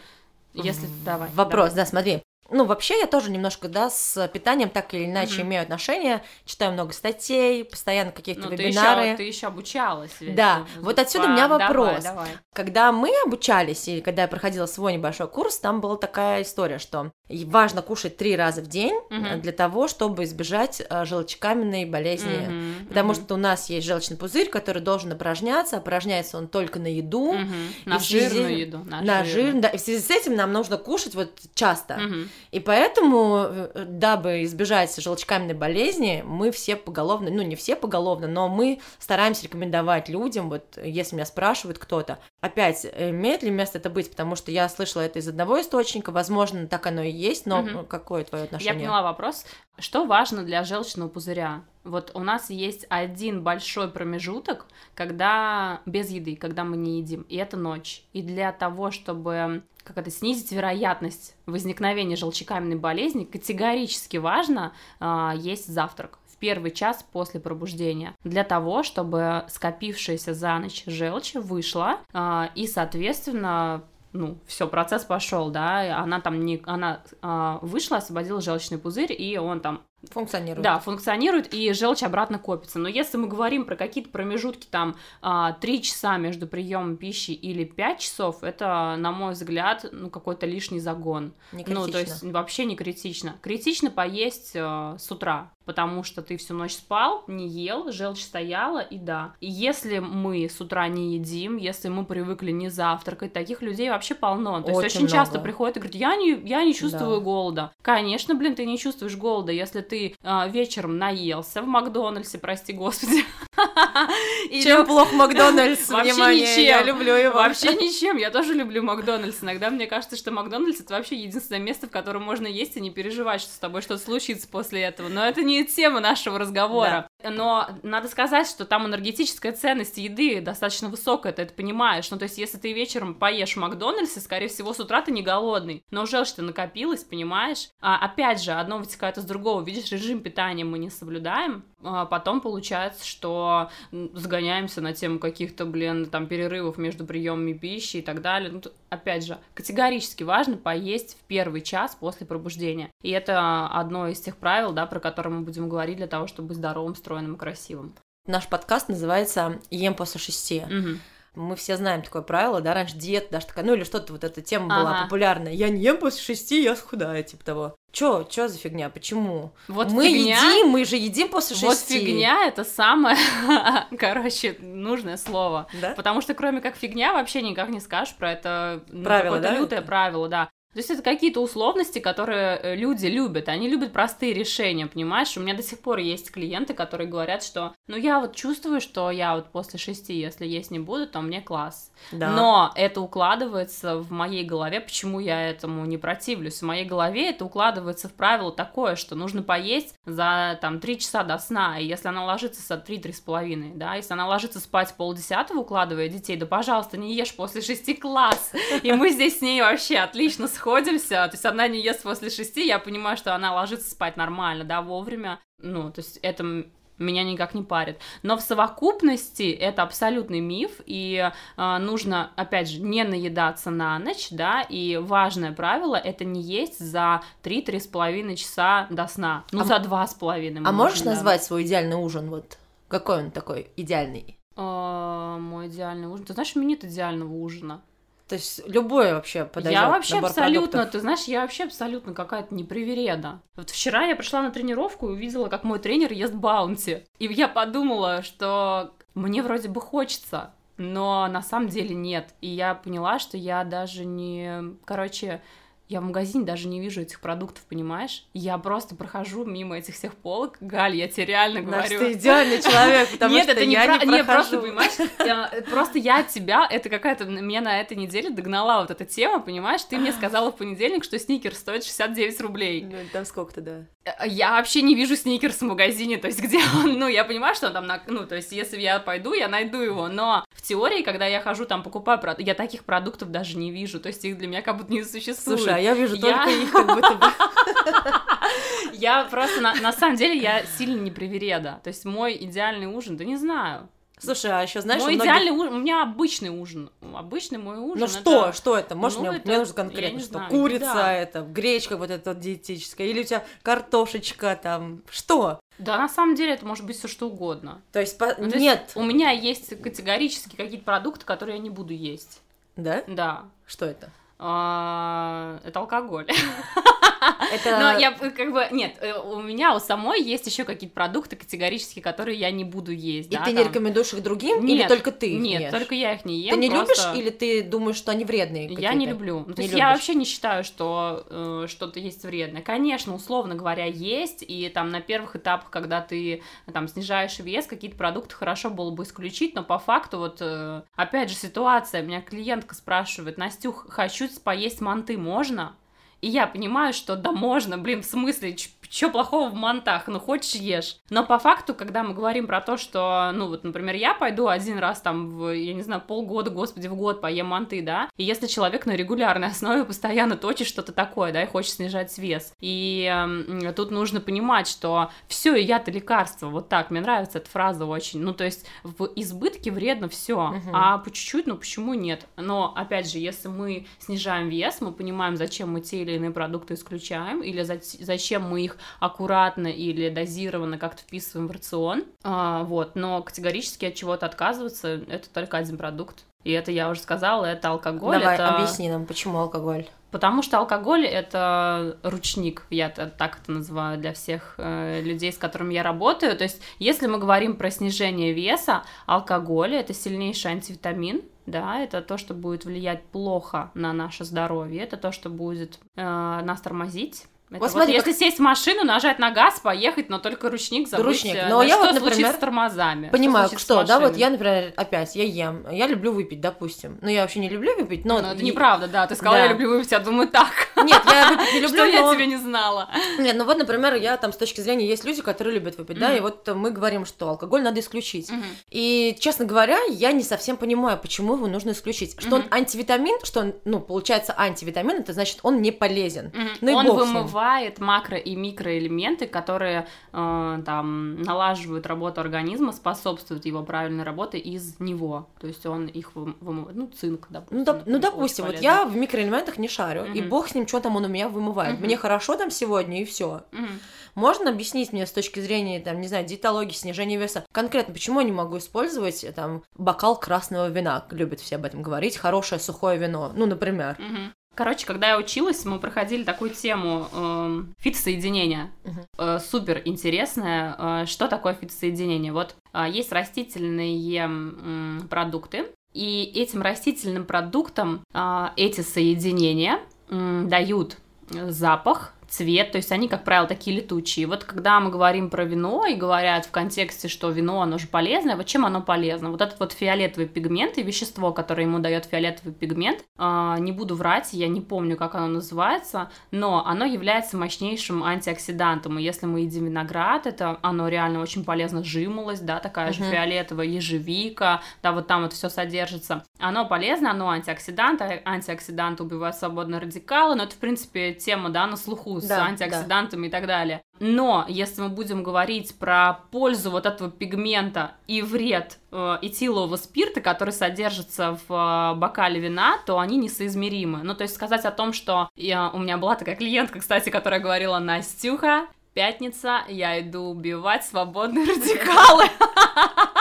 если 0.54 0.88
давай. 1.06 1.30
Вопрос, 1.34 1.72
давай. 1.72 1.76
да, 1.76 1.86
смотри. 1.86 2.24
Ну, 2.50 2.66
вообще, 2.66 3.00
я 3.00 3.08
тоже 3.08 3.30
немножко, 3.30 3.68
да, 3.68 3.90
с 3.90 4.28
питанием 4.30 4.70
так 4.70 4.94
или 4.94 5.06
иначе 5.06 5.38
mm-hmm. 5.38 5.42
имею 5.42 5.62
отношения, 5.64 6.24
читаю 6.46 6.72
много 6.74 6.94
статей, 6.94 7.64
постоянно 7.66 8.12
какие-то 8.12 8.42
ну, 8.42 8.50
вебинары. 8.52 9.02
Ты 9.02 9.08
еще, 9.08 9.18
ты 9.18 9.24
еще 9.24 9.48
обучалась. 9.48 10.12
Ведь. 10.20 10.36
Да, 10.36 10.66
вот 10.80 11.00
отсюда 11.00 11.26
у 11.26 11.30
меня 11.30 11.48
вопрос. 11.48 12.04
Давай, 12.04 12.26
давай. 12.26 12.30
Когда 12.54 12.92
мы 12.92 13.12
обучались, 13.26 13.88
или 13.88 14.00
когда 14.00 14.24
я 14.24 14.28
проходила 14.28 14.66
свой 14.66 14.94
небольшой 14.94 15.28
курс, 15.28 15.58
там 15.58 15.82
была 15.82 15.98
такая 15.98 16.44
история, 16.44 16.80
что 16.80 17.12
важно 17.30 17.82
кушать 17.82 18.18
три 18.18 18.36
раза 18.36 18.62
в 18.62 18.68
день 18.68 18.96
mm-hmm. 19.10 19.42
для 19.42 19.52
того, 19.52 19.88
чтобы 19.88 20.24
избежать 20.24 20.82
э, 20.88 21.06
желчекаменной 21.06 21.86
болезни, 21.86 22.30
mm-hmm. 22.30 22.88
потому 22.88 23.12
mm-hmm. 23.12 23.26
что 23.26 23.34
у 23.34 23.38
нас 23.38 23.70
есть 23.70 23.86
желчный 23.86 24.18
пузырь, 24.18 24.50
который 24.50 24.82
должен 24.82 25.12
опорожняться, 25.12 25.78
опорожняется 25.78 26.38
он 26.38 26.48
только 26.48 26.80
на 26.80 26.88
еду. 26.88 27.34
Mm-hmm. 27.34 27.68
На 27.86 28.00
жирную 28.00 28.58
еду. 28.58 28.80
На, 28.86 29.02
на 29.02 29.24
жир, 29.26 29.54
да, 29.56 29.70
и 29.70 29.78
в 29.78 29.82
связи 29.82 30.02
с 30.02 30.10
этим 30.10 30.36
нам 30.36 30.54
нужно 30.54 30.78
кушать 30.78 31.16
вот 31.16 31.32
часто. 31.54 31.96
Mm-hmm. 31.96 32.28
И 32.52 32.60
поэтому, 32.60 33.46
э, 33.50 33.86
дабы 33.86 34.44
избежать 34.44 34.96
желчекаменной 34.96 35.54
болезни, 35.54 36.24
мы 36.26 36.52
все 36.52 36.76
поголовно, 36.76 37.30
ну 37.30 37.42
не 37.42 37.56
все 37.56 37.76
поголовно, 37.76 38.28
но 38.28 38.48
мы 38.48 38.80
стараемся 39.00 39.44
рекомендовать 39.44 40.10
людям, 40.10 40.50
вот 40.50 40.78
если 40.84 41.16
меня 41.16 41.26
спрашивают 41.26 41.78
кто-то, 41.78 42.20
опять, 42.42 42.86
имеет 42.86 43.44
ли 43.44 43.50
место 43.50 43.78
это 43.78 43.90
быть, 43.90 44.10
потому 44.10 44.36
что 44.36 44.52
я 44.52 44.70
слышала 44.70 45.02
это 45.02 45.20
из 45.20 45.28
одного 45.28 45.60
источника, 45.62 46.12
возможно, 46.12 46.68
так 46.68 46.86
оно 46.88 47.02
и 47.02 47.12
есть, 47.12 47.46
но 47.46 47.62
угу. 47.62 47.86
какое 47.86 48.24
твое 48.24 48.46
отношение? 48.46 48.74
Я 48.74 48.80
поняла 48.80 49.02
вопрос. 49.02 49.46
Что 49.80 50.06
важно 50.06 50.44
для 50.44 50.64
желчного 50.64 51.08
пузыря? 51.08 51.62
Вот 51.88 52.12
у 52.14 52.20
нас 52.20 52.50
есть 52.50 52.86
один 52.90 53.44
большой 53.44 53.90
промежуток, 53.90 54.68
когда 54.94 55.82
без 55.86 56.10
еды, 56.10 56.36
когда 56.36 56.64
мы 56.64 56.78
не 56.78 57.00
едим, 57.00 57.22
и 57.30 57.38
это 57.38 57.58
ночь. 57.58 58.04
И 58.14 58.22
для 58.22 58.52
того, 58.52 58.92
чтобы 58.92 59.64
как 59.84 59.98
это 59.98 60.12
снизить 60.12 60.52
вероятность 60.52 61.36
возникновения 61.46 62.18
желчекаменной 62.18 62.76
болезни, 62.76 63.24
категорически 63.24 64.18
важно 64.18 64.74
э, 65.00 65.32
есть 65.38 65.68
завтрак 65.68 66.20
в 66.28 66.36
первый 66.38 66.72
час 66.72 67.06
после 67.14 67.40
пробуждения 67.40 68.14
для 68.26 68.44
того, 68.44 68.84
чтобы 68.84 69.46
скопившаяся 69.48 70.34
за 70.34 70.60
ночь 70.60 70.84
желчь 70.86 71.36
вышла 71.36 72.00
э, 72.14 72.48
и, 72.56 72.68
соответственно, 72.68 73.86
ну, 74.12 74.38
все, 74.46 74.68
процесс 74.68 75.06
пошел, 75.06 75.52
да, 75.52 76.00
она 76.00 76.20
там 76.20 76.44
не, 76.44 76.62
она 76.66 77.02
э, 77.22 77.60
вышла, 77.62 77.98
освободила 77.98 78.42
желчный 78.42 78.78
пузырь, 78.78 79.16
и 79.18 79.38
он 79.38 79.62
там 79.62 79.82
Функционирует. 80.12 80.62
Да, 80.62 80.80
функционирует, 80.80 81.54
и 81.54 81.74
желчь 81.74 82.04
обратно 82.04 82.38
копится. 82.38 82.78
Но 82.78 82.88
если 82.88 83.18
мы 83.18 83.28
говорим 83.28 83.66
про 83.66 83.76
какие-то 83.76 84.10
промежутки, 84.12 84.68
там, 84.70 84.94
3 84.94 85.00
а, 85.22 85.54
часа 85.82 86.18
между 86.18 86.48
приемом 86.48 86.98
пищи 86.98 87.32
или 87.32 87.64
5 87.64 88.00
часов, 88.00 88.44
это, 88.44 88.96
на 88.98 89.12
мой 89.12 89.34
взгляд, 89.34 89.86
ну, 89.92 90.10
какой-то 90.10 90.46
лишний 90.46 90.80
загон. 90.80 91.34
Не 91.52 91.66
ну, 91.68 91.88
то 91.88 92.00
есть 92.00 92.24
вообще 92.24 92.66
не 92.66 92.76
критично. 92.76 93.36
Критично 93.42 93.90
поесть 93.90 94.52
э, 94.54 94.96
с 95.00 95.12
утра, 95.12 95.52
потому 95.68 96.04
что 96.04 96.22
ты 96.22 96.38
всю 96.38 96.54
ночь 96.54 96.74
спал, 96.74 97.26
не 97.28 97.48
ел, 97.48 97.92
желчь 97.92 98.24
стояла, 98.24 98.80
и 98.80 98.98
да. 98.98 99.36
И 99.42 99.52
если 99.52 100.00
мы 100.00 100.50
с 100.50 100.60
утра 100.62 100.88
не 100.88 101.16
едим, 101.16 101.58
если 101.58 101.90
мы 101.90 102.06
привыкли 102.06 102.52
не 102.52 102.70
завтракать, 102.70 103.34
таких 103.34 103.62
людей 103.62 103.90
вообще 103.90 104.16
полно. 104.16 104.62
То 104.62 104.70
есть 104.70 104.80
очень, 104.80 105.06
очень 105.06 105.14
часто 105.14 105.40
приходят 105.40 105.76
и 105.76 105.80
говорят, 105.82 105.96
я 105.96 106.16
не, 106.16 106.40
я 106.48 106.64
не 106.64 106.74
чувствую 106.74 107.18
да. 107.18 107.24
голода. 107.24 107.72
Конечно, 107.82 108.34
блин, 108.34 108.56
ты 108.56 108.66
не 108.66 108.78
чувствуешь 108.78 109.18
голода, 109.18 109.52
если 109.52 109.82
ты 109.82 110.16
э, 110.24 110.50
вечером 110.50 110.98
наелся 110.98 111.62
в 111.62 111.68
Макдональдсе, 111.68 112.38
прости 112.38 112.72
господи. 112.72 113.26
Чем 114.64 114.86
плох 114.86 115.12
Макдональдс? 115.14 115.90
Вообще 115.90 116.12
ничем. 116.14 116.64
Я 116.64 116.84
люблю 116.84 117.14
его. 117.14 117.36
Вообще 117.36 117.74
ничем. 117.76 118.18
Я 118.18 118.32
тоже 118.32 118.54
люблю 118.54 118.84
Макдональдс. 118.84 119.44
Иногда 119.44 119.70
мне 119.70 119.88
кажется, 119.88 120.16
что 120.16 120.32
Макдональдс 120.32 120.82
это 120.82 120.94
вообще 120.94 121.16
единственное 121.16 121.62
место, 121.62 121.88
в 121.88 121.92
котором 121.92 122.24
можно 122.24 122.48
есть 122.48 122.78
и 122.78 122.82
не 122.82 122.92
переживать, 122.92 123.42
что 123.42 123.52
с 123.52 123.60
тобой 123.60 123.82
что-то 123.82 124.04
случится 124.04 124.48
после 124.48 124.82
этого. 124.82 125.10
Но 125.10 125.26
это 125.26 125.42
не 125.42 125.57
тема 125.64 126.00
нашего 126.00 126.38
разговора. 126.40 127.10
Но 127.32 127.70
надо 127.84 128.08
сказать, 128.08 128.48
что 128.48 128.66
там 128.66 128.86
энергетическая 128.88 129.52
ценность 129.52 129.98
еды 129.98 130.42
достаточно 130.42 130.90
высокая, 130.90 131.34
ты 131.34 131.44
это 131.44 131.54
понимаешь. 131.54 132.10
Ну, 132.12 132.18
то 132.18 132.24
есть, 132.24 132.38
если 132.38 132.58
ты 132.58 132.74
вечером 132.74 133.16
поешь 133.16 133.54
в 133.54 133.58
Макдональдсе, 133.58 134.20
скорее 134.20 134.48
всего, 134.48 134.74
с 134.74 134.80
утра 134.80 135.02
ты 135.02 135.12
не 135.12 135.22
голодный. 135.22 135.84
Но 135.92 136.04
уже 136.04 136.26
что 136.26 136.42
накопилось, 136.42 137.04
понимаешь? 137.04 137.70
А, 137.82 137.98
опять 137.98 138.42
же, 138.42 138.52
одно 138.52 138.78
вытекает 138.78 139.18
из 139.18 139.26
другого. 139.26 139.64
Видишь, 139.64 139.92
режим 139.92 140.22
питания 140.22 140.64
мы 140.64 140.80
не 140.80 140.90
соблюдаем, 140.90 141.64
а 141.84 142.06
потом 142.06 142.42
получается, 142.42 143.06
что 143.06 143.70
загоняемся 143.92 144.82
на 144.82 144.94
тему 144.94 145.20
каких-то, 145.20 145.66
блин, 145.66 146.08
там, 146.08 146.28
перерывов 146.28 146.78
между 146.78 147.06
приемами 147.06 147.54
пищи 147.54 147.98
и 147.98 148.02
так 148.02 148.22
далее. 148.22 148.52
Ну, 148.52 148.62
опять 148.90 149.26
же, 149.26 149.38
категорически 149.54 150.24
важно 150.24 150.58
поесть 150.58 151.18
в 151.20 151.24
первый 151.26 151.62
час 151.62 151.96
после 151.96 152.26
пробуждения. 152.26 152.92
И 153.02 153.12
это 153.12 153.68
одно 153.68 154.08
из 154.08 154.20
тех 154.20 154.38
правил, 154.38 154.74
да, 154.74 154.86
про 154.86 155.00
которые 155.00 155.34
мы 155.34 155.42
будем 155.42 155.70
говорить 155.70 155.98
для 155.98 156.08
того, 156.08 156.28
чтобы 156.28 156.56
здоровым, 156.56 156.96
стройным 157.18 157.36
и 157.36 157.38
красивым. 157.38 157.94
Наш 158.28 158.48
подкаст 158.48 158.90
называется 158.90 159.60
«Ем 159.72 159.96
после 159.96 160.20
шести». 160.20 160.62
Угу 160.62 161.00
мы 161.38 161.56
все 161.56 161.78
знаем 161.78 162.02
такое 162.02 162.24
правило, 162.24 162.62
да, 162.62 162.74
раньше 162.74 162.98
диета 162.98 163.28
даже 163.34 163.46
такая, 163.46 163.64
ну 163.64 163.76
или 163.76 163.84
что-то, 163.84 164.12
вот 164.12 164.24
эта 164.24 164.42
тема 164.42 164.74
ага. 164.74 164.82
была 164.82 165.04
популярная. 165.04 165.54
Я 165.54 165.70
не 165.70 165.84
ем 165.84 165.98
после 165.98 166.20
шести, 166.20 166.64
я 166.64 166.76
схудаю, 166.76 167.24
типа 167.24 167.46
того. 167.46 167.76
Чё, 167.92 168.24
чё 168.28 168.48
за 168.48 168.58
фигня, 168.58 168.90
почему? 168.90 169.54
Вот 169.68 169.92
мы 169.92 170.08
фигня... 170.08 170.36
едим, 170.36 170.70
мы 170.70 170.84
же 170.84 170.96
едим 170.96 171.30
после 171.30 171.56
шести. 171.56 171.68
Вот 171.68 171.78
фигня— 172.08 172.46
это 172.48 172.64
самое, 172.64 173.18
короче, 174.00 174.56
нужное 174.60 175.16
слово. 175.18 175.68
Да? 175.80 175.92
Потому 175.92 176.22
что 176.22 176.34
кроме 176.34 176.60
как 176.60 176.76
фигня 176.76 177.14
вообще 177.14 177.44
никак 177.44 177.70
не 177.70 177.82
скажешь 177.82 178.16
про 178.16 178.32
это. 178.32 178.84
Ну, 178.90 179.04
правило, 179.04 179.40
да? 179.40 179.56
лютое 179.56 179.84
правило, 179.84 180.28
да. 180.28 180.50
То 180.78 180.82
есть 180.82 180.92
это 180.92 181.02
какие-то 181.02 181.42
условности, 181.42 181.98
которые 181.98 182.60
э, 182.62 182.76
люди 182.76 183.08
любят. 183.08 183.50
Они 183.50 183.68
любят 183.68 183.94
простые 183.94 184.32
решения, 184.32 184.86
понимаешь? 184.86 185.36
У 185.36 185.40
меня 185.40 185.56
до 185.56 185.64
сих 185.64 185.80
пор 185.80 185.98
есть 185.98 186.30
клиенты, 186.30 186.76
которые 186.76 187.10
говорят, 187.10 187.42
что 187.42 187.74
ну 187.88 187.98
я 187.98 188.20
вот 188.20 188.36
чувствую, 188.36 188.80
что 188.80 189.10
я 189.10 189.36
вот 189.36 189.48
после 189.48 189.80
шести, 189.80 190.14
если 190.14 190.46
есть 190.46 190.70
не 190.70 190.78
буду, 190.78 191.08
то 191.08 191.22
мне 191.22 191.42
класс. 191.42 191.92
Да. 192.12 192.30
Но 192.30 192.72
это 192.76 193.02
укладывается 193.02 193.98
в 193.98 194.12
моей 194.12 194.44
голове, 194.44 194.80
почему 194.80 195.20
я 195.20 195.50
этому 195.50 195.84
не 195.88 195.98
противлюсь. 195.98 196.60
В 196.60 196.66
моей 196.66 196.86
голове 196.86 197.32
это 197.32 197.46
укладывается 197.46 198.08
в 198.08 198.14
правило 198.14 198.52
такое, 198.52 198.96
что 198.96 199.16
нужно 199.16 199.42
поесть 199.42 199.96
за 200.06 200.60
там 200.62 200.80
три 200.80 201.00
часа 201.00 201.24
до 201.24 201.40
сна, 201.40 201.80
и 201.80 201.88
если 201.88 202.10
она 202.10 202.24
ложится 202.24 202.62
со 202.62 202.78
три-три 202.78 203.14
с 203.14 203.20
половиной, 203.20 203.72
да, 203.74 203.96
если 203.96 204.14
она 204.14 204.28
ложится 204.28 204.60
спать 204.60 204.94
полдесятого, 204.96 205.62
укладывая 205.62 206.08
детей, 206.08 206.38
да 206.38 206.46
пожалуйста, 206.46 206.98
не 206.98 207.16
ешь 207.16 207.36
после 207.36 207.64
шести 207.64 207.96
класс. 207.96 208.52
И 208.84 208.92
мы 208.92 209.10
здесь 209.10 209.40
с 209.40 209.42
ней 209.42 209.60
вообще 209.62 209.98
отлично 209.98 210.48
сходим 210.48 210.67
расходимся, 210.68 211.28
то 211.28 211.32
есть 211.34 211.46
она 211.46 211.68
не 211.68 211.82
ест 211.82 212.04
после 212.04 212.30
шести, 212.30 212.68
я 212.68 212.80
понимаю, 212.80 213.18
что 213.18 213.34
она 213.34 213.54
ложится 213.54 213.90
спать 213.90 214.18
нормально, 214.18 214.64
да, 214.64 214.82
вовремя, 214.82 215.40
ну, 215.62 215.92
то 215.92 216.02
есть 216.02 216.18
это 216.22 216.66
меня 216.98 217.24
никак 217.24 217.54
не 217.54 217.62
парит. 217.62 218.00
Но 218.24 218.38
в 218.38 218.42
совокупности 218.42 219.52
это 219.52 219.84
абсолютный 219.84 220.40
миф, 220.40 220.82
и 220.86 221.32
э, 221.58 221.78
нужно, 221.78 222.32
опять 222.36 222.70
же, 222.70 222.82
не 222.82 223.04
наедаться 223.04 223.70
на 223.70 224.00
ночь, 224.00 224.30
да, 224.32 224.62
и 224.62 224.98
важное 224.98 225.52
правило 225.52 225.96
это 225.96 226.26
не 226.26 226.42
есть 226.42 226.80
за 226.80 227.22
3-3,5 227.44 228.36
часа 228.36 228.88
до 228.90 229.08
сна, 229.08 229.44
ну, 229.52 229.62
а 229.62 229.66
за 229.66 229.76
2,5. 229.78 230.64
А 230.66 230.72
можешь 230.72 231.02
да. 231.02 231.12
назвать 231.12 231.44
свой 231.44 231.64
идеальный 231.64 231.98
ужин, 231.98 232.30
вот, 232.30 232.58
какой 232.88 233.20
он 233.20 233.32
такой 233.32 233.70
идеальный? 233.78 234.38
Э, 234.56 235.38
мой 235.40 235.68
идеальный 235.68 236.08
ужин, 236.08 236.26
ты 236.26 236.34
знаешь, 236.34 236.56
у 236.56 236.60
меня 236.60 236.70
нет 236.70 236.84
идеального 236.84 237.32
ужина. 237.32 237.82
То 238.28 238.36
есть 238.36 238.62
любое 238.68 239.16
вообще 239.16 239.46
подойдет. 239.46 239.82
Я 239.82 239.90
вообще 239.90 240.20
абсолютно, 240.20 240.68
продуктов. 240.68 240.92
ты 240.92 241.00
знаешь, 241.00 241.24
я 241.24 241.42
вообще 241.42 241.64
абсолютно 241.64 242.14
какая-то 242.14 242.54
непривереда. 242.54 243.42
Вот 243.56 243.70
вчера 243.70 244.04
я 244.04 244.16
пришла 244.16 244.42
на 244.42 244.52
тренировку 244.52 245.10
и 245.10 245.14
увидела, 245.14 245.48
как 245.48 245.64
мой 245.64 245.80
тренер 245.80 246.12
ест 246.12 246.34
баунти. 246.34 247.06
И 247.20 247.26
я 247.26 247.48
подумала, 247.48 248.24
что 248.24 248.94
мне 249.14 249.42
вроде 249.42 249.70
бы 249.70 249.80
хочется, 249.80 250.54
но 250.76 251.28
на 251.28 251.42
самом 251.42 251.70
деле 251.70 251.96
нет. 251.96 252.34
И 252.42 252.48
я 252.48 252.76
поняла, 252.76 253.18
что 253.20 253.38
я 253.38 253.64
даже 253.64 254.04
не... 254.04 254.76
Короче, 254.84 255.42
я 255.90 256.02
в 256.02 256.04
магазине 256.04 256.46
даже 256.46 256.68
не 256.68 256.82
вижу 256.82 257.02
этих 257.02 257.22
продуктов, 257.22 257.64
понимаешь? 257.64 258.26
Я 258.34 258.58
просто 258.58 258.96
прохожу 258.96 259.46
мимо 259.46 259.78
этих 259.78 259.96
всех 259.96 260.16
полок. 260.16 260.58
Галь, 260.60 260.96
я 260.96 261.08
тебе 261.08 261.26
реально 261.26 261.62
говорю. 261.62 261.88
Значит, 261.88 262.00
ты 262.00 262.12
идеальный 262.14 262.62
человек, 262.62 263.10
потому 263.12 263.34
Нет, 263.34 263.44
что 263.44 263.52
это 263.54 263.66
не 263.66 263.74
я 263.74 263.86
про... 263.86 264.06
не 264.06 264.12
Нет, 264.12 264.26
просто, 264.26 264.60
понимаешь, 264.60 265.66
просто 265.70 265.98
я 266.00 266.20
от 266.20 266.28
тебя, 266.28 266.68
это 266.70 266.90
какая-то, 266.90 267.26
меня 267.26 267.62
на 267.62 267.80
этой 267.80 267.96
неделе 267.96 268.30
догнала 268.30 268.82
вот 268.82 268.92
эта 268.92 269.06
тема, 269.06 269.40
понимаешь? 269.40 269.84
Ты 269.84 269.98
мне 269.98 270.12
сказала 270.12 270.52
в 270.52 270.58
понедельник, 270.58 271.04
что 271.04 271.18
сникер 271.20 271.56
стоит 271.56 271.84
69 271.84 272.42
рублей. 272.42 272.84
Ну, 272.84 272.98
там 273.14 273.26
сколько-то, 273.26 273.62
да. 273.62 273.86
Э, 274.08 274.28
я 274.28 274.52
вообще 274.52 274.82
не 274.82 274.96
вижу 274.96 275.16
сникерс 275.16 275.58
в 275.58 275.62
магазине, 275.64 276.18
то 276.18 276.28
есть 276.28 276.42
где 276.42 276.60
он, 276.84 277.00
ну, 277.00 277.08
я 277.08 277.24
понимаю, 277.24 277.56
что 277.56 277.68
он 277.68 277.74
там, 277.74 277.88
на... 277.88 278.02
ну, 278.08 278.26
то 278.26 278.36
есть 278.36 278.52
если 278.52 278.80
я 278.80 279.00
пойду, 279.00 279.34
я 279.34 279.48
найду 279.48 279.80
его, 279.80 280.08
но 280.08 280.46
в 280.52 280.62
теории, 280.62 281.02
когда 281.02 281.26
я 281.26 281.42
хожу 281.42 281.66
там 281.66 281.84
покупаю, 281.84 282.20
я 282.40 282.54
таких 282.54 282.84
продуктов 282.84 283.32
даже 283.32 283.58
не 283.58 283.72
вижу, 283.72 284.00
то 284.00 284.08
есть 284.08 284.24
их 284.26 284.38
для 284.38 284.48
меня 284.48 284.62
как 284.62 284.78
будто 284.78 284.92
не 284.92 285.04
существует. 285.04 285.60
Слушай, 285.60 285.77
я 285.78 285.94
вижу 285.94 286.18
только 286.20 286.50
их 286.50 286.72
как 286.72 286.88
будто 286.88 287.16
бы. 287.16 287.26
Я 288.94 289.26
просто, 289.26 289.62
на, 289.62 289.94
самом 289.94 290.16
деле, 290.16 290.38
я 290.38 290.66
сильно 290.66 291.00
не 291.00 291.12
привереда. 291.12 291.80
То 291.84 291.90
есть 291.90 292.04
мой 292.04 292.36
идеальный 292.36 292.88
ужин, 292.88 293.16
да 293.16 293.26
не 293.26 293.38
знаю. 293.38 293.90
Слушай, 294.20 294.52
а 294.52 294.64
еще 294.64 294.82
знаешь, 294.82 295.04
мой 295.04 295.14
многих... 295.14 295.32
идеальный 295.32 295.52
ужин, 295.52 295.74
у 295.76 295.78
меня 295.78 296.02
обычный 296.02 296.50
ужин, 296.50 296.90
обычный 297.14 297.60
мой 297.60 297.78
ужин. 297.78 298.00
Ну 298.00 298.06
это... 298.06 298.14
что, 298.14 298.52
что 298.52 298.76
это? 298.76 298.96
Может, 298.96 299.20
ну, 299.20 299.28
мне, 299.28 299.38
это... 299.38 299.48
мне 299.48 299.58
нужно 299.60 299.76
конкретно, 299.76 300.20
что 300.20 300.30
знаю, 300.30 300.50
курица 300.50 300.94
да. 300.94 301.14
это, 301.14 301.42
гречка 301.42 301.98
вот 301.98 302.10
эта 302.10 302.34
диетическая, 302.34 303.06
или 303.06 303.22
у 303.22 303.24
тебя 303.24 303.44
картошечка 303.62 304.60
там, 304.62 305.04
что? 305.12 305.60
Да, 305.78 305.98
на 306.00 306.10
самом 306.10 306.34
деле 306.34 306.54
это 306.54 306.66
может 306.66 306.84
быть 306.84 306.98
все 306.98 307.08
что 307.08 307.28
угодно. 307.28 307.84
То 307.92 308.00
есть, 308.00 308.18
по... 308.18 308.34
ну, 308.40 308.50
то 308.50 308.58
нет. 308.58 308.82
Есть 308.86 308.98
у 308.98 309.04
меня 309.04 309.30
есть 309.30 309.80
категорически 309.84 310.56
какие-то 310.56 310.84
продукты, 310.84 311.24
которые 311.24 311.58
я 311.58 311.62
не 311.62 311.70
буду 311.70 311.94
есть. 311.94 312.42
Да? 312.76 313.04
Да. 313.08 313.44
Что 313.68 313.86
это? 313.86 314.10
А, 314.40 315.60
это 315.64 315.80
алкоголь. 315.80 316.28
Это... 317.54 317.80
Но 317.80 317.98
я 317.98 318.12
как 318.12 318.52
бы... 318.52 318.68
Нет, 318.72 318.98
э, 319.02 319.20
у 319.20 319.42
меня 319.42 319.76
у 319.76 319.80
самой 319.80 320.22
есть 320.22 320.46
еще 320.48 320.64
какие-то 320.64 320.94
продукты 320.94 321.36
категорически, 321.36 322.00
которые 322.00 322.38
я 322.38 322.52
не 322.52 322.64
буду 322.64 322.92
есть. 322.92 323.32
И 323.32 323.36
да, 323.36 323.44
ты 323.44 323.52
там... 323.52 323.64
не 323.64 323.70
рекомендуешь 323.70 324.14
их 324.14 324.24
другим? 324.24 324.64
Нет, 324.66 324.80
или 324.80 324.88
только 324.88 325.12
ты 325.12 325.34
их 325.34 325.42
Нет, 325.42 325.62
ешь? 325.62 325.72
только 325.72 325.96
я 325.96 326.14
их 326.14 326.26
не 326.26 326.40
ем. 326.42 326.56
Ты 326.56 326.58
не 326.58 326.70
просто... 326.70 327.14
любишь 327.14 327.24
или 327.24 327.30
ты 327.30 327.64
думаешь, 327.64 327.98
что 327.98 328.12
они 328.12 328.26
вредные 328.26 328.68
Я 328.68 328.94
не 328.94 329.06
люблю. 329.06 329.44
Ну, 329.48 329.54
то 329.54 329.62
есть 329.62 329.74
я 329.74 329.92
вообще 329.92 330.14
не 330.16 330.26
считаю, 330.26 330.64
что 330.64 331.26
э, 331.30 331.66
что-то 331.68 332.00
есть 332.00 332.24
вредное. 332.24 332.62
Конечно, 332.62 333.16
условно 333.16 333.56
говоря, 333.56 333.86
есть, 333.86 334.44
и 334.48 334.70
там 334.70 334.90
на 334.90 335.02
первых 335.02 335.36
этапах, 335.36 335.70
когда 335.70 336.02
ты 336.02 336.44
там 336.72 336.88
снижаешь 336.88 337.40
вес, 337.40 337.66
какие-то 337.66 337.98
продукты 337.98 338.36
хорошо 338.36 338.70
было 338.70 338.92
бы 338.92 339.04
исключить, 339.04 339.56
но 339.56 339.64
по 339.64 339.80
факту 339.80 340.18
вот, 340.20 340.38
э, 340.42 340.82
опять 340.96 341.30
же, 341.30 341.36
ситуация, 341.36 342.02
меня 342.02 342.22
клиентка 342.22 342.76
спрашивает, 342.76 343.38
Настюх, 343.38 343.88
хочу 343.90 344.28
поесть 344.44 344.82
манты, 344.82 345.18
можно? 345.18 345.76
И 346.22 346.28
я 346.28 346.48
понимаю, 346.48 346.94
что 346.94 347.16
да 347.16 347.32
можно, 347.32 347.78
блин, 347.78 348.02
в 348.02 348.06
смысле, 348.06 348.56
что 348.90 349.10
плохого 349.10 349.50
в 349.50 349.54
мантах? 349.54 350.08
Ну, 350.08 350.20
хочешь, 350.20 350.56
ешь. 350.56 350.98
Но 351.10 351.26
по 351.26 351.40
факту, 351.40 351.74
когда 351.74 352.04
мы 352.04 352.14
говорим 352.14 352.48
про 352.48 352.62
то, 352.62 352.78
что, 352.78 353.32
ну, 353.34 353.48
вот, 353.48 353.64
например, 353.64 353.96
я 353.96 354.14
пойду 354.14 354.48
один 354.48 354.78
раз 354.80 355.02
там, 355.02 355.38
в, 355.38 355.52
я 355.54 355.74
не 355.74 355.82
знаю, 355.82 356.02
полгода, 356.02 356.50
господи, 356.50 356.88
в 356.88 356.96
год 356.96 357.22
поем 357.22 357.48
манты, 357.48 357.82
да, 357.82 358.10
и 358.18 358.24
если 358.24 358.48
человек 358.48 358.86
на 358.86 358.96
регулярной 358.96 359.50
основе 359.50 359.84
постоянно 359.86 360.38
точит 360.38 360.68
что-то 360.68 360.92
такое, 360.92 361.32
да, 361.32 361.44
и 361.44 361.48
хочет 361.48 361.74
снижать 361.74 362.18
вес, 362.18 362.54
и 362.60 363.10
э, 363.12 363.74
тут 363.74 363.92
нужно 363.92 364.22
понимать, 364.22 364.68
что 364.68 365.12
все, 365.28 365.56
и 365.56 365.64
я-то 365.64 365.92
лекарство, 365.92 366.48
вот 366.48 366.70
так, 366.70 366.92
мне 366.92 367.02
нравится 367.02 367.40
эта 367.40 367.50
фраза 367.50 367.86
очень, 367.86 368.20
ну, 368.22 368.34
то 368.34 368.44
есть 368.44 368.66
в 368.84 369.10
избытке 369.16 369.72
вредно 369.72 370.10
все, 370.10 370.50
угу. 370.50 370.70
а 370.74 370.98
по 370.98 371.12
чуть-чуть, 371.12 371.48
ну, 371.48 371.58
почему 371.58 371.94
нет? 371.94 372.26
Но, 372.36 372.74
опять 372.76 373.10
же, 373.10 373.20
если 373.20 373.48
мы 373.48 373.88
снижаем 374.00 374.50
вес, 374.50 374.82
мы 374.82 374.92
понимаем, 374.92 375.38
зачем 375.38 375.72
мы 375.72 375.82
те 375.82 376.02
или 376.02 376.14
иные 376.14 376.32
продукты 376.32 376.74
исключаем, 376.74 377.42
или 377.42 377.62
за, 377.64 377.80
зачем 377.82 378.44
мы 378.44 378.64
их 378.64 378.77
аккуратно 379.00 379.68
или 379.68 380.10
дозированно 380.10 380.78
как-то 380.78 381.02
вписываем 381.02 381.48
в 381.48 381.52
рацион, 381.52 382.06
а, 382.24 382.64
вот, 382.64 382.96
но 382.96 383.22
категорически 383.22 383.86
от 383.86 383.96
чего-то 383.96 384.26
отказываться, 384.26 385.02
это 385.08 385.30
только 385.30 385.58
один 385.58 385.78
продукт. 385.78 386.24
И 386.44 386.52
это 386.52 386.72
я 386.72 386.90
уже 386.90 387.02
сказала, 387.02 387.46
это 387.46 387.70
алкоголь. 387.70 388.20
Давай, 388.20 388.36
это... 388.36 388.56
объясни 388.56 388.90
нам, 388.90 389.06
почему 389.06 389.40
алкоголь. 389.40 389.88
Потому 390.12 390.42
что 390.42 390.60
алкоголь 390.60 391.06
это 391.06 391.98
ручник, 392.04 392.66
я 392.70 392.90
так 392.90 393.40
это 393.44 393.52
называю 393.52 393.98
для 393.98 394.14
всех 394.14 394.56
э, 394.58 395.02
людей, 395.02 395.34
с 395.34 395.38
которыми 395.38 395.74
я 395.74 395.84
работаю. 395.84 396.38
То 396.38 396.46
есть, 396.46 396.62
если 396.80 397.08
мы 397.08 397.18
говорим 397.18 397.58
про 397.58 397.70
снижение 397.70 398.32
веса, 398.32 398.84
алкоголь 399.06 399.76
это 399.76 399.94
сильнейший 399.94 400.52
антивитамин, 400.52 401.24
да, 401.46 401.80
это 401.80 402.02
то, 402.02 402.18
что 402.18 402.34
будет 402.34 402.64
влиять 402.64 403.04
плохо 403.08 403.72
на 403.74 403.92
наше 403.92 404.24
здоровье, 404.24 404.84
это 404.84 404.96
то, 404.96 405.12
что 405.12 405.30
будет 405.30 405.80
э, 405.96 406.02
нас 406.02 406.62
тормозить, 406.62 407.26
это 407.50 407.60
вот 407.60 407.72
смотри, 407.72 407.94
если 407.94 408.12
как... 408.12 408.20
сесть 408.20 408.40
в 408.40 408.42
машину, 408.42 408.84
нажать 408.84 409.20
на 409.20 409.32
газ, 409.32 409.62
поехать, 409.62 410.10
но 410.10 410.20
только 410.20 410.50
ручник 410.50 410.90
забыть. 410.90 411.06
Ручник. 411.06 411.36
Э, 411.36 411.48
но 411.48 411.60
да 411.60 411.66
я 411.66 411.76
что 411.76 411.86
вот, 411.86 412.02
например, 412.02 412.34
с 412.34 412.36
тормозами? 412.36 413.08
Понимаю, 413.10 413.48
что, 413.48 413.58
что 413.58 413.84
да, 413.86 414.02
вот 414.02 414.18
я, 414.18 414.30
например, 414.30 414.74
опять, 414.76 415.16
я 415.16 415.24
ем, 415.24 415.66
я 415.72 415.88
люблю 415.88 416.12
выпить, 416.12 416.42
допустим. 416.42 416.98
Ну, 417.02 417.08
я 417.08 417.22
вообще 417.22 417.40
не 417.40 417.48
люблю 417.48 417.74
выпить, 417.78 418.04
но... 418.04 418.20
Ну, 418.22 418.28
это 418.28 418.44
неправда, 418.44 418.90
да, 418.90 419.08
ты 419.08 419.16
сказала, 419.16 419.38
да. 419.38 419.44
я 419.46 419.52
люблю 419.52 419.70
выпить, 419.70 419.92
я 419.92 420.00
думаю, 420.00 420.28
так. 420.28 420.52
Нет, 420.76 421.02
я 421.06 421.30
выпить 421.30 421.54
не 421.54 421.60
люблю, 421.62 421.78
Что 421.78 421.86
я 421.86 422.14
тебя 422.14 422.26
не 422.26 422.36
знала? 422.36 422.90
Нет, 423.18 423.38
ну 423.38 423.46
вот, 423.46 423.58
например, 423.58 423.96
я 423.96 424.18
там 424.18 424.34
с 424.34 424.38
точки 424.38 424.60
зрения, 424.60 424.86
есть 424.86 425.06
люди, 425.06 425.22
которые 425.22 425.54
любят 425.54 425.78
выпить, 425.78 426.00
да, 426.00 426.14
и 426.14 426.20
вот 426.20 426.46
мы 426.54 426.72
говорим, 426.72 427.06
что 427.06 427.30
алкоголь 427.30 427.62
надо 427.62 427.80
исключить. 427.80 428.30
И, 428.72 429.16
честно 429.22 429.46
говоря, 429.46 429.80
я 429.90 430.12
не 430.12 430.24
совсем 430.24 430.58
понимаю, 430.58 430.98
почему 430.98 431.36
его 431.36 431.48
нужно 431.48 431.72
исключить. 431.72 432.20
Что 432.20 432.36
он 432.36 432.44
антивитамин, 432.52 433.20
что 433.24 433.40
он, 433.40 433.54
ну, 433.64 433.80
получается, 433.80 434.34
антивитамин, 434.38 434.98
это 434.98 435.14
значит, 435.14 435.40
он 435.44 435.62
не 435.62 435.72
полезен. 435.72 436.34
Ну, 436.60 436.74
он 436.74 436.88
вымывает 437.38 437.80
макро 437.80 438.18
и 438.18 438.36
микроэлементы, 438.36 439.28
которые 439.28 439.88
э, 440.14 440.62
там 440.66 441.22
налаживают 441.22 441.86
работу 441.86 442.22
организма, 442.22 442.72
способствуют 442.72 443.46
его 443.46 443.64
правильной 443.64 444.04
работе 444.04 444.38
из 444.38 444.80
него. 444.80 445.28
То 445.40 445.48
есть 445.48 445.66
он 445.66 445.88
их 445.88 446.16
вымывает, 446.16 446.76
ну, 446.76 446.88
цинк, 446.88 447.28
допустим. 447.30 447.60
Ну, 447.60 447.66
доп, 447.66 447.84
ну 447.86 448.00
допустим, 448.00 448.46
вот 448.46 448.60
я 448.60 448.86
в 448.86 448.96
микроэлементах 448.96 449.58
не 449.58 449.68
шарю, 449.68 450.04
угу. 450.04 450.12
и 450.14 450.22
бог 450.22 450.48
с 450.48 450.56
ним, 450.56 450.68
что 450.68 450.80
там 450.80 450.96
он 450.96 451.06
у 451.06 451.08
меня 451.08 451.30
вымывает. 451.30 451.76
Угу. 451.76 451.86
Мне 451.86 451.98
хорошо 451.98 452.36
там 452.36 452.52
сегодня, 452.52 453.02
и 453.02 453.06
все. 453.06 453.44
Угу. 453.52 453.68
Можно 454.16 454.50
объяснить 454.50 454.94
мне 454.94 455.06
с 455.06 455.12
точки 455.12 455.40
зрения, 455.40 455.80
там, 455.80 456.02
не 456.02 456.08
знаю, 456.08 456.26
диетологии, 456.26 456.74
снижения 456.74 457.18
веса, 457.18 457.46
конкретно, 457.52 457.94
почему 457.94 458.20
я 458.20 458.26
не 458.26 458.32
могу 458.32 458.58
использовать, 458.58 459.26
там, 459.36 459.64
бокал 459.76 460.20
красного 460.20 460.70
вина, 460.70 461.06
любят 461.12 461.40
все 461.40 461.58
об 461.58 461.66
этом 461.66 461.84
говорить, 461.84 462.18
хорошее 462.18 462.60
сухое 462.60 462.98
вино, 462.98 463.32
ну, 463.36 463.46
например. 463.46 463.96
Угу. 464.00 464.34
Короче, 464.58 464.88
когда 464.88 465.10
я 465.10 465.20
училась, 465.20 465.66
мы 465.66 465.78
проходили 465.78 466.24
такую 466.24 466.50
тему 466.50 467.08
э, 467.14 467.64
фитосоединения. 467.78 468.72
Uh-huh. 468.84 469.38
Э, 469.38 469.40
супер 469.40 469.84
интересная. 469.86 470.76
Э, 470.80 471.06
что 471.06 471.28
такое 471.28 471.54
фитосоединение? 471.54 472.34
Вот 472.34 472.56
э, 472.74 472.86
есть 472.90 473.12
растительные 473.12 474.28
э, 474.28 475.08
продукты, 475.10 475.68
и 475.94 476.24
этим 476.34 476.64
растительным 476.64 477.26
продуктам 477.26 478.02
э, 478.16 478.48
эти 478.56 478.82
соединения 478.82 479.80
э, 480.10 480.46
дают 480.48 480.98
запах, 481.30 482.16
цвет, 482.30 482.72
то 482.72 482.78
есть 482.78 482.92
они, 482.92 483.08
как 483.08 483.24
правило, 483.24 483.48
такие 483.48 483.78
летучие. 483.78 484.28
Вот 484.28 484.44
когда 484.44 484.80
мы 484.80 484.90
говорим 484.90 485.30
про 485.30 485.46
вино 485.46 485.86
и 485.86 485.96
говорят 485.96 486.46
в 486.46 486.52
контексте, 486.52 487.08
что 487.08 487.30
вино, 487.30 487.62
оно 487.62 487.78
же 487.78 487.88
полезное, 487.88 488.36
вот 488.36 488.46
чем 488.46 488.66
оно 488.66 488.82
полезно? 488.82 489.32
Вот 489.32 489.42
этот 489.42 489.60
вот 489.60 489.72
фиолетовый 489.72 490.28
пигмент 490.28 490.78
и 490.78 490.84
вещество, 490.84 491.32
которое 491.32 491.64
ему 491.64 491.80
дает 491.80 492.06
фиолетовый 492.06 492.54
пигмент, 492.54 493.04
э, 493.18 493.56
не 493.60 493.72
буду 493.72 493.96
врать, 493.96 494.34
я 494.34 494.48
не 494.48 494.62
помню, 494.62 494.98
как 494.98 495.16
оно 495.16 495.28
называется, 495.28 496.12
но 496.32 496.66
оно 496.66 496.86
является 496.86 497.38
мощнейшим 497.38 498.04
антиоксидантом, 498.04 499.00
и 499.00 499.04
если 499.04 499.26
мы 499.26 499.42
едим 499.42 499.66
виноград, 499.66 500.28
это 500.28 500.60
оно 500.62 500.88
реально 500.88 501.22
очень 501.22 501.46
полезно, 501.46 501.84
жимолость, 501.84 502.46
да, 502.46 502.60
такая 502.60 502.92
uh-huh. 502.92 502.94
же 502.94 503.04
фиолетовая, 503.04 503.66
ежевика, 503.66 504.62
да, 504.84 504.92
вот 504.92 505.08
там 505.08 505.24
вот 505.24 505.34
все 505.34 505.50
содержится. 505.50 506.26
Оно 506.40 506.66
полезно, 506.66 507.12
оно 507.12 507.30
антиоксидант, 507.30 508.02
а 508.02 508.22
антиоксиданты 508.26 509.04
убивают 509.04 509.36
свободные 509.36 509.80
радикалы, 509.80 510.36
но 510.36 510.44
это, 510.44 510.56
в 510.56 510.60
принципе, 510.60 511.14
тема, 511.14 511.50
да, 511.50 511.66
на 511.68 511.78
слуху 511.78 512.17
с 512.22 512.28
да, 512.28 512.46
антиоксидантами 512.46 513.24
да. 513.24 513.28
и 513.28 513.32
так 513.32 513.48
далее. 513.48 513.82
Но 514.00 514.46
если 514.48 514.82
мы 514.82 514.90
будем 514.90 515.24
говорить 515.24 515.78
про 515.78 516.20
пользу 516.32 516.72
вот 516.72 516.86
этого 516.86 517.10
пигмента 517.10 517.92
и 518.08 518.22
вред 518.22 518.78
э, 518.92 519.18
этилового 519.22 519.76
спирта, 519.76 520.22
который 520.22 520.54
содержится 520.54 521.40
в 521.48 521.54
э, 521.54 521.96
бокале 521.96 522.40
вина, 522.40 522.78
то 522.86 523.00
они 523.00 523.18
несоизмеримы. 523.18 524.04
Ну, 524.04 524.14
то 524.16 524.24
есть 524.24 524.36
сказать 524.36 524.66
о 524.66 524.72
том, 524.72 524.94
что 524.94 525.30
я, 525.36 525.70
у 525.70 525.80
меня 525.80 525.98
была 525.98 526.16
такая 526.16 526.36
клиентка, 526.36 526.80
кстати, 526.80 527.10
которая 527.10 527.40
говорила, 527.40 527.80
Настюха, 527.80 528.68
пятница, 528.94 529.62
я 529.68 530.00
иду 530.00 530.24
убивать 530.24 530.86
свободные 530.86 531.46
радикалы. 531.48 532.26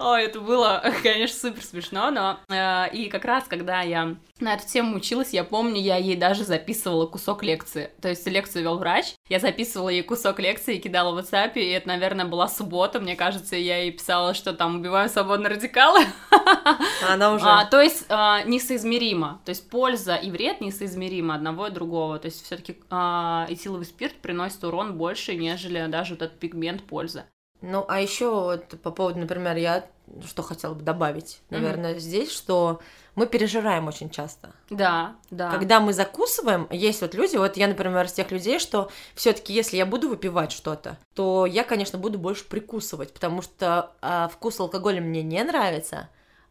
Ой, 0.00 0.24
это 0.24 0.40
было, 0.40 0.82
конечно, 1.02 1.38
супер 1.38 1.62
смешно, 1.62 2.10
но 2.10 2.38
э, 2.48 2.90
и 2.94 3.08
как 3.08 3.24
раз, 3.24 3.44
когда 3.44 3.82
я 3.82 4.16
на 4.40 4.54
эту 4.54 4.66
тему 4.66 4.96
училась, 4.96 5.34
я 5.34 5.44
помню, 5.44 5.80
я 5.80 5.96
ей 5.96 6.16
даже 6.16 6.44
записывала 6.44 7.06
кусок 7.06 7.42
лекции. 7.42 7.90
То 8.00 8.08
есть 8.08 8.26
лекцию 8.26 8.62
вел 8.62 8.78
врач, 8.78 9.14
я 9.28 9.38
записывала 9.38 9.90
ей 9.90 10.02
кусок 10.02 10.40
лекции 10.40 10.76
и 10.76 10.80
кидала 10.80 11.14
в 11.14 11.18
WhatsApp, 11.18 11.52
и 11.54 11.68
это, 11.68 11.88
наверное, 11.88 12.24
была 12.24 12.48
суббота, 12.48 12.98
мне 13.00 13.14
кажется, 13.14 13.56
я 13.56 13.82
ей 13.82 13.92
писала, 13.92 14.32
что 14.32 14.54
там 14.54 14.76
убиваем 14.76 15.10
свободно 15.10 15.50
радикалы. 15.50 16.00
Она 17.08 17.34
уже... 17.34 17.44
А, 17.46 17.66
то 17.66 17.80
есть 17.80 18.06
а, 18.08 18.42
несоизмеримо, 18.44 19.42
то 19.44 19.50
есть 19.50 19.68
польза 19.68 20.14
и 20.14 20.30
вред 20.30 20.62
несоизмеримо 20.62 21.34
одного 21.34 21.66
и 21.66 21.70
другого, 21.70 22.18
то 22.18 22.26
есть 22.26 22.44
все 22.44 22.56
таки 22.56 22.76
а, 22.88 23.46
этиловый 23.50 23.84
спирт 23.84 24.14
приносит 24.14 24.64
урон 24.64 24.96
больше, 24.96 25.34
нежели 25.34 25.86
даже 25.88 26.14
вот 26.14 26.22
этот 26.22 26.38
пигмент 26.38 26.82
пользы. 26.84 27.24
Ну, 27.62 27.84
а 27.88 28.00
еще 28.00 28.30
вот 28.30 28.80
по 28.82 28.90
поводу, 28.90 29.18
например, 29.20 29.56
я 29.56 29.84
что 30.26 30.42
хотела 30.42 30.74
бы 30.74 30.82
добавить, 30.82 31.40
наверное, 31.50 31.94
mm-hmm. 31.94 32.00
здесь, 32.00 32.32
что 32.32 32.80
мы 33.14 33.26
пережираем 33.26 33.86
очень 33.86 34.10
часто. 34.10 34.50
Да, 34.70 35.16
да. 35.30 35.50
Когда 35.50 35.80
мы 35.80 35.92
закусываем, 35.92 36.66
есть 36.70 37.00
вот 37.02 37.14
люди, 37.14 37.36
вот 37.36 37.56
я, 37.56 37.68
например, 37.68 38.06
из 38.06 38.12
тех 38.12 38.30
людей, 38.30 38.58
что 38.58 38.90
все-таки, 39.14 39.52
если 39.52 39.76
я 39.76 39.86
буду 39.86 40.08
выпивать 40.08 40.52
что-то, 40.52 40.96
то 41.14 41.46
я, 41.46 41.64
конечно, 41.64 41.98
буду 41.98 42.18
больше 42.18 42.44
прикусывать, 42.44 43.12
потому 43.12 43.42
что 43.42 43.92
а, 44.00 44.28
вкус 44.28 44.58
алкоголя 44.58 45.00
мне 45.00 45.22
не 45.22 45.42
нравится 45.44 46.08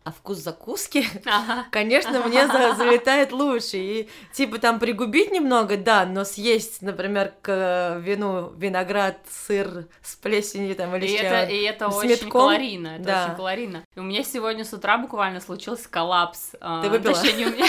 а 0.10 0.12
вкус 0.12 0.40
закуски, 0.40 1.08
ага. 1.26 1.68
конечно, 1.72 2.24
мне 2.24 2.48
залетает 2.48 3.32
лучше. 3.32 3.78
И 3.78 4.10
типа 4.34 4.58
там 4.58 4.80
пригубить 4.80 5.32
немного, 5.32 5.78
да, 5.78 6.06
но 6.06 6.26
съесть, 6.26 6.82
например, 6.82 7.34
к 7.44 8.02
вину 8.02 8.52
виноград, 8.58 9.20
сыр 9.30 9.86
с 10.02 10.16
плесенью 10.16 10.76
там 10.76 10.96
или 10.96 11.06
и 11.06 11.18
с 11.18 11.22
это, 11.22 11.44
И 11.52 11.62
это 11.62 11.90
очень 11.90 12.10
метком. 12.10 12.32
калорийно, 12.32 12.88
это 12.96 13.04
да. 13.04 13.26
очень 13.26 13.36
калорийно. 13.36 13.84
И 13.96 14.00
у 14.00 14.04
меня 14.04 14.24
сегодня 14.24 14.66
с 14.66 14.74
утра 14.74 14.98
буквально 14.98 15.42
случился 15.42 15.88
коллапс. 15.88 16.56
А, 16.60 16.82
Ты 16.82 16.90
выпила? 16.90 17.14
Точнее, 17.14 17.46
у 17.46 17.52
меня... 17.52 17.68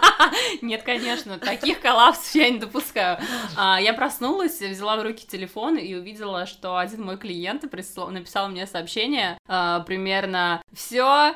Нет, 0.62 0.84
конечно, 0.84 1.38
таких 1.38 1.80
коллапсов 1.80 2.34
я 2.34 2.48
не 2.48 2.58
допускаю. 2.58 3.18
А, 3.58 3.78
я 3.78 3.92
проснулась, 3.92 4.58
взяла 4.58 4.96
в 4.96 5.02
руки 5.02 5.26
телефон 5.26 5.76
и 5.76 5.94
увидела, 5.94 6.46
что 6.46 6.78
один 6.78 7.04
мой 7.04 7.18
клиент 7.18 7.62
написал 7.62 8.48
мне 8.48 8.66
сообщение 8.66 9.36
а, 9.46 9.80
примерно 9.80 10.62
«Все, 10.72 11.34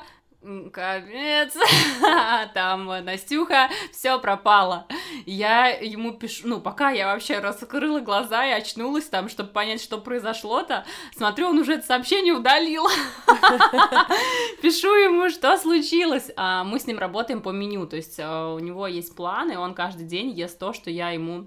Капец, 0.72 1.54
там 2.54 2.87
Настюха, 3.04 3.68
все 3.92 4.18
пропало. 4.18 4.87
Я 5.26 5.68
ему 5.68 6.12
пишу, 6.12 6.48
ну, 6.48 6.61
пока 6.61 6.90
я 6.90 7.12
вообще 7.12 7.38
раскрыла 7.38 8.00
глаза 8.00 8.46
и 8.46 8.52
очнулась 8.52 9.04
там, 9.04 9.28
чтобы 9.28 9.50
понять, 9.50 9.82
что 9.82 9.98
произошло-то, 9.98 10.87
смотрю, 11.14 11.48
он 11.48 11.58
уже 11.58 11.74
это 11.74 11.87
сообщение 11.87 12.32
удалил. 12.32 12.87
Пишу 14.62 14.94
ему, 14.94 15.28
что 15.28 15.56
случилось. 15.58 16.30
А 16.37 16.64
мы 16.64 16.80
с 16.80 16.87
ним 16.87 16.98
работаем 16.98 17.42
по 17.42 17.50
меню, 17.50 17.87
то 17.87 17.96
есть 17.96 18.18
а, 18.18 18.54
у 18.54 18.58
него 18.58 18.87
есть 18.87 19.14
план, 19.14 19.50
и 19.50 19.56
он 19.56 19.74
каждый 19.74 20.06
день 20.06 20.30
ест 20.30 20.58
то, 20.58 20.72
что 20.72 20.90
я 20.90 21.11
ему 21.11 21.46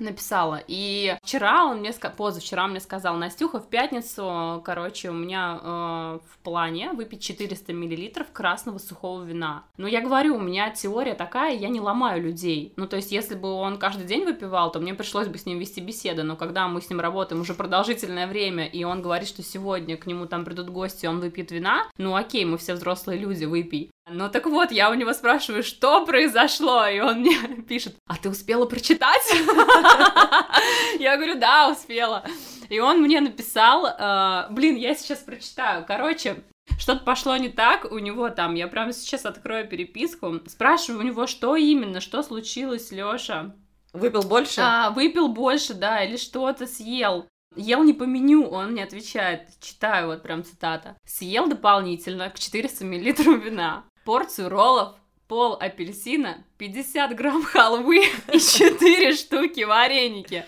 написала. 0.00 0.60
И 0.66 1.16
вчера 1.22 1.66
он 1.66 1.78
мне, 1.78 1.92
позавчера 1.92 2.66
мне 2.66 2.80
сказал, 2.80 3.14
Настюха, 3.14 3.60
в 3.60 3.68
пятницу, 3.68 4.60
короче, 4.64 5.10
у 5.10 5.14
меня 5.14 5.60
э, 5.62 6.18
в 6.32 6.38
плане 6.42 6.92
выпить 6.92 7.22
400 7.22 7.72
миллилитров 7.72 8.26
красного 8.40 8.78
сухого 8.78 9.22
вина. 9.22 9.64
Но 9.76 9.86
я 9.86 10.00
говорю, 10.00 10.36
у 10.36 10.40
меня 10.40 10.70
теория 10.70 11.12
такая, 11.12 11.54
я 11.54 11.68
не 11.68 11.78
ломаю 11.78 12.22
людей. 12.22 12.72
Ну, 12.76 12.86
то 12.86 12.96
есть, 12.96 13.12
если 13.12 13.34
бы 13.34 13.52
он 13.52 13.76
каждый 13.76 14.06
день 14.06 14.24
выпивал, 14.24 14.72
то 14.72 14.80
мне 14.80 14.94
пришлось 14.94 15.28
бы 15.28 15.36
с 15.36 15.44
ним 15.44 15.58
вести 15.58 15.82
беседы. 15.82 16.22
Но 16.22 16.36
когда 16.36 16.66
мы 16.66 16.80
с 16.80 16.88
ним 16.88 17.00
работаем 17.00 17.42
уже 17.42 17.52
продолжительное 17.52 18.26
время, 18.26 18.66
и 18.66 18.82
он 18.82 19.02
говорит, 19.02 19.28
что 19.28 19.42
сегодня 19.42 19.98
к 19.98 20.06
нему 20.06 20.24
там 20.24 20.46
придут 20.46 20.70
гости, 20.70 21.04
он 21.04 21.20
выпьет 21.20 21.50
вина, 21.50 21.84
ну 21.98 22.16
окей, 22.16 22.46
мы 22.46 22.56
все 22.56 22.72
взрослые 22.72 23.18
люди, 23.18 23.44
выпей. 23.44 23.90
Ну 24.08 24.30
так 24.30 24.46
вот, 24.46 24.72
я 24.72 24.90
у 24.90 24.94
него 24.94 25.12
спрашиваю, 25.12 25.62
что 25.62 26.06
произошло, 26.06 26.86
и 26.86 26.98
он 27.00 27.20
мне 27.20 27.36
пишет, 27.68 27.94
а 28.06 28.16
ты 28.16 28.30
успела 28.30 28.64
прочитать? 28.64 29.22
Я 30.98 31.16
говорю, 31.16 31.38
да, 31.38 31.68
успела. 31.68 32.24
И 32.70 32.80
он 32.80 33.02
мне 33.02 33.20
написал, 33.20 33.86
э, 33.86 34.46
блин, 34.50 34.76
я 34.76 34.94
сейчас 34.94 35.18
прочитаю. 35.18 35.84
Короче, 35.84 36.44
что-то 36.78 37.04
пошло 37.04 37.36
не 37.36 37.48
так, 37.48 37.90
у 37.90 37.98
него 37.98 38.28
там, 38.30 38.54
я 38.54 38.68
прямо 38.68 38.92
сейчас 38.92 39.26
открою 39.26 39.68
переписку, 39.68 40.40
спрашиваю 40.46 41.00
у 41.00 41.06
него, 41.06 41.26
что 41.26 41.56
именно, 41.56 42.00
что 42.00 42.22
случилось, 42.22 42.90
Лёша? 42.90 43.54
Выпил 43.92 44.22
больше? 44.22 44.60
А, 44.60 44.90
выпил 44.90 45.28
больше, 45.28 45.74
да, 45.74 46.04
или 46.04 46.16
что-то 46.16 46.66
съел. 46.66 47.26
Ел 47.56 47.82
не 47.82 47.92
по 47.92 48.04
меню, 48.04 48.48
он 48.48 48.72
мне 48.72 48.84
отвечает, 48.84 49.48
читаю 49.60 50.06
вот 50.06 50.22
прям 50.22 50.44
цитата. 50.44 50.96
Съел 51.04 51.48
дополнительно 51.48 52.30
к 52.30 52.38
400 52.38 52.84
мл 52.84 52.94
вина, 53.38 53.84
порцию 54.04 54.48
роллов, 54.48 54.94
пол 55.26 55.54
апельсина, 55.60 56.44
50 56.58 57.16
грамм 57.16 57.42
халвы 57.42 58.04
и 58.32 58.38
4 58.38 59.14
штуки 59.14 59.64
вареники. 59.64 60.44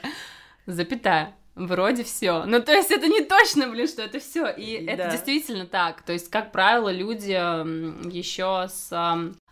Запятая. 0.67 1.37
Вроде 1.55 2.03
все. 2.03 2.45
Ну, 2.45 2.63
то 2.63 2.73
есть 2.73 2.91
это 2.91 3.09
не 3.09 3.23
точно, 3.23 3.69
блин, 3.69 3.87
что 3.87 4.03
это 4.03 4.21
все. 4.21 4.49
И 4.49 4.85
да. 4.87 4.93
это 4.93 5.11
действительно 5.11 5.67
так. 5.67 6.03
То 6.03 6.13
есть, 6.13 6.31
как 6.31 6.51
правило, 6.51 6.91
люди 6.91 7.33
еще 7.33 8.69
с 8.71 8.91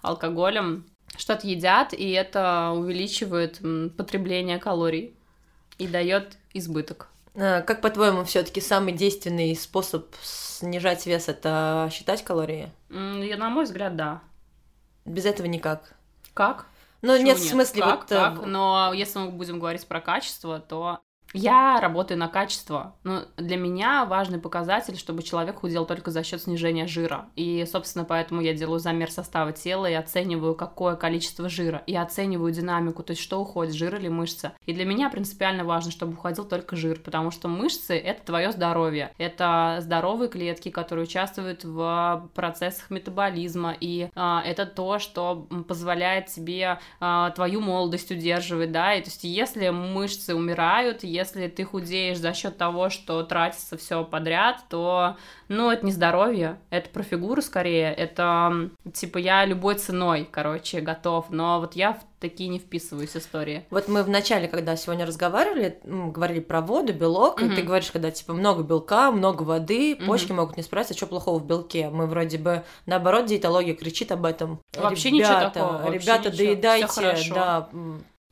алкоголем 0.01 0.87
что-то 1.17 1.47
едят, 1.47 1.93
и 1.93 2.11
это 2.11 2.73
увеличивает 2.75 3.61
потребление 3.97 4.59
калорий 4.59 5.15
и 5.79 5.87
дает 5.87 6.39
избыток. 6.55 7.09
А, 7.35 7.61
как 7.63 7.83
по-твоему, 7.83 8.25
все-таки 8.25 8.61
самый 8.61 8.93
действенный 8.93 9.55
способ 9.55 10.07
снижать 10.23 11.05
вес 11.07 11.29
это 11.29 11.91
считать 11.93 12.25
калории? 12.25 12.71
Я, 12.89 13.37
на 13.37 13.51
мой 13.51 13.65
взгляд, 13.65 13.97
да. 13.97 14.23
Без 15.05 15.27
этого 15.27 15.47
никак. 15.47 15.95
Как? 16.33 16.67
Ну, 17.03 17.17
нет, 17.17 17.25
нет, 17.25 17.39
в 17.39 17.49
смысле, 17.49 17.83
как, 17.83 18.01
вот... 18.01 18.13
Э, 18.13 18.15
как? 18.17 18.47
Но 18.47 18.93
если 18.95 19.19
мы 19.19 19.31
будем 19.31 19.59
говорить 19.59 19.87
про 19.87 20.01
качество, 20.01 20.61
то 20.61 21.01
я 21.33 21.81
работаю 21.81 22.19
на 22.19 22.29
качество. 22.29 22.97
Но 23.05 23.23
для 23.37 23.57
меня 23.57 24.05
важный 24.05 24.39
показатель, 24.39 24.97
чтобы 24.97 25.23
человек 25.23 25.61
худел 25.61 25.87
только 25.87 26.11
за 26.11 26.23
счет 26.25 26.43
снижения 26.43 26.87
жира. 26.87 27.27
И, 27.37 27.65
собственно, 27.71 28.05
поэтому 28.05 28.41
я 28.41 28.55
делаю 28.55 28.81
замер 28.81 29.11
состава 29.11 29.53
тела 29.53 29.89
и 29.89 29.95
оцениваю, 29.95 30.55
какое 30.55 30.97
количество 30.97 31.49
жира. 31.49 31.83
И 31.87 31.95
оцениваю 31.95 32.53
динамику, 32.53 33.03
то 33.03 33.13
есть 33.13 33.23
что 33.23 33.41
уходит, 33.41 33.75
жир 33.75 33.97
или 33.97 34.09
мышца. 34.09 34.53
И 34.67 34.73
для 34.73 34.85
меня 34.85 35.09
принципиально 35.09 35.65
важно, 35.65 35.93
чтобы 35.93 36.15
уходил 36.15 36.45
только 36.45 36.77
жир, 36.77 37.01
потому 37.01 37.31
что 37.31 37.49
мышцы— 37.49 37.97
это 37.99 38.25
твое 38.25 38.51
здоровье. 38.53 39.13
Это 39.19 39.79
здоровые 39.81 40.29
клетки, 40.29 40.71
которые 40.71 41.05
участвуют 41.05 41.65
в 41.65 42.29
процессах 42.35 42.91
метаболизма. 42.91 43.77
И 43.81 44.09
а, 44.15 44.43
это 44.45 44.67
то, 44.67 44.99
что 44.99 45.47
позволяет 45.69 46.27
тебе 46.27 46.81
а, 46.99 47.31
твою 47.31 47.61
молодость 47.61 48.11
удерживать, 48.11 48.73
да. 48.73 48.95
И 48.95 49.03
то 49.03 49.09
есть 49.09 49.25
если 49.25 49.69
мышцы 49.69 50.35
умирают, 50.35 51.05
ты 51.25 51.65
худеешь 51.65 52.19
за 52.19 52.33
счет 52.35 52.57
того, 52.57 52.91
что 52.91 53.23
тратится 53.23 53.77
все 53.77 54.05
подряд, 54.05 54.65
то, 54.69 55.17
ну, 55.49 55.71
это 55.71 55.85
не 55.85 55.93
здоровье, 55.93 56.59
это 56.71 56.89
про 56.91 57.03
фигуру 57.03 57.43
скорее, 57.43 57.93
это, 57.93 58.71
типа, 58.93 59.19
я 59.19 59.45
любой 59.45 59.77
ценой, 59.77 60.29
короче, 60.31 60.81
готов, 60.81 61.31
но 61.31 61.61
вот 61.61 61.75
я 61.77 61.95
в 61.95 62.01
такие 62.21 62.51
не 62.51 62.59
вписываюсь 62.59 63.17
истории. 63.17 63.65
Вот 63.71 63.89
мы 63.89 64.03
в 64.03 64.09
начале, 64.09 64.47
когда 64.47 64.77
сегодня 64.77 65.07
разговаривали, 65.07 65.81
говорили 65.85 66.41
про 66.41 66.61
воду, 66.61 66.93
белок, 66.93 67.41
mm-hmm. 67.41 67.53
и 67.53 67.57
ты 67.57 67.63
говоришь, 67.63 67.91
когда 67.91 68.11
типа 68.11 68.35
много 68.35 68.63
белка, 68.63 69.11
много 69.11 69.43
воды, 69.43 69.95
mm-hmm. 69.95 70.07
почки 70.07 70.33
могут 70.33 70.57
не 70.57 70.63
справиться, 70.63 70.95
что 70.95 71.07
плохого 71.07 71.39
в 71.39 71.47
белке? 71.47 71.89
Мы 71.89 72.07
вроде 72.07 72.39
бы 72.39 72.63
наоборот 72.87 73.27
диетология 73.27 73.75
кричит 73.75 74.13
об 74.13 74.27
этом. 74.27 74.61
Вообще 74.77 75.11
ребята, 75.11 75.35
ничего 75.35 75.51
такого. 75.51 75.83
Вообще 75.83 75.99
ребята, 75.99 76.31
ничего. 76.31 76.37
доедайте, 76.37 77.33
да, 77.35 77.69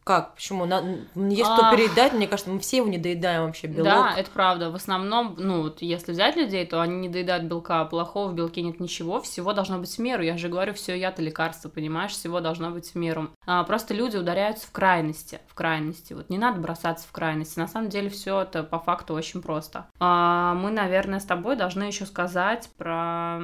как? 0.09 0.37
Почему? 0.37 0.65
На... 0.65 0.81
Есть 1.15 1.51
кто 1.53 1.71
переедать, 1.71 2.15
мне 2.15 2.27
кажется, 2.27 2.51
мы 2.51 2.61
все 2.61 2.79
его 2.79 2.89
не 2.89 2.97
доедаем 2.97 3.45
вообще, 3.45 3.67
белок. 3.67 3.85
Да, 3.85 4.15
это 4.17 4.31
правда. 4.31 4.71
В 4.71 4.75
основном, 4.75 5.35
ну, 5.37 5.61
вот 5.65 5.83
если 5.83 6.13
взять 6.13 6.35
людей, 6.35 6.65
то 6.65 6.81
они 6.81 6.97
не 6.97 7.11
доедают 7.11 7.45
белка, 7.45 7.85
плохого 7.85 8.31
в 8.31 8.35
белке 8.35 8.63
нет 8.63 8.81
ничего, 8.81 9.21
всего 9.21 9.53
должно 9.53 9.79
быть 9.79 9.95
в 9.95 9.99
меру. 9.99 10.23
Я 10.23 10.39
же 10.39 10.49
говорю, 10.49 10.73
все 10.73 10.99
яд 10.99 11.21
и 11.21 11.23
лекарство, 11.23 11.69
понимаешь, 11.69 12.13
всего 12.13 12.41
должно 12.41 12.71
быть 12.71 12.91
в 12.91 12.95
меру. 12.95 13.29
А, 13.45 13.65
просто 13.65 13.93
люди 13.93 14.17
ударяются 14.17 14.67
в 14.67 14.73
крайности, 14.73 15.41
в 15.47 15.53
крайности. 15.53 16.15
Вот 16.15 16.31
не 16.31 16.39
надо 16.39 16.59
бросаться 16.59 17.07
в 17.07 17.13
крайности. 17.13 17.59
На 17.59 17.69
самом 17.69 17.91
деле 17.91 18.09
все 18.09 18.41
это 18.41 18.63
по 18.63 18.79
факту 18.79 19.13
очень 19.13 19.43
просто. 19.43 19.89
А, 20.01 20.55
мы, 20.55 20.71
наверное, 20.71 21.21
с 21.21 21.25
тобой 21.25 21.55
должны 21.55 21.83
еще 21.83 22.07
сказать 22.07 22.71
про 22.79 23.41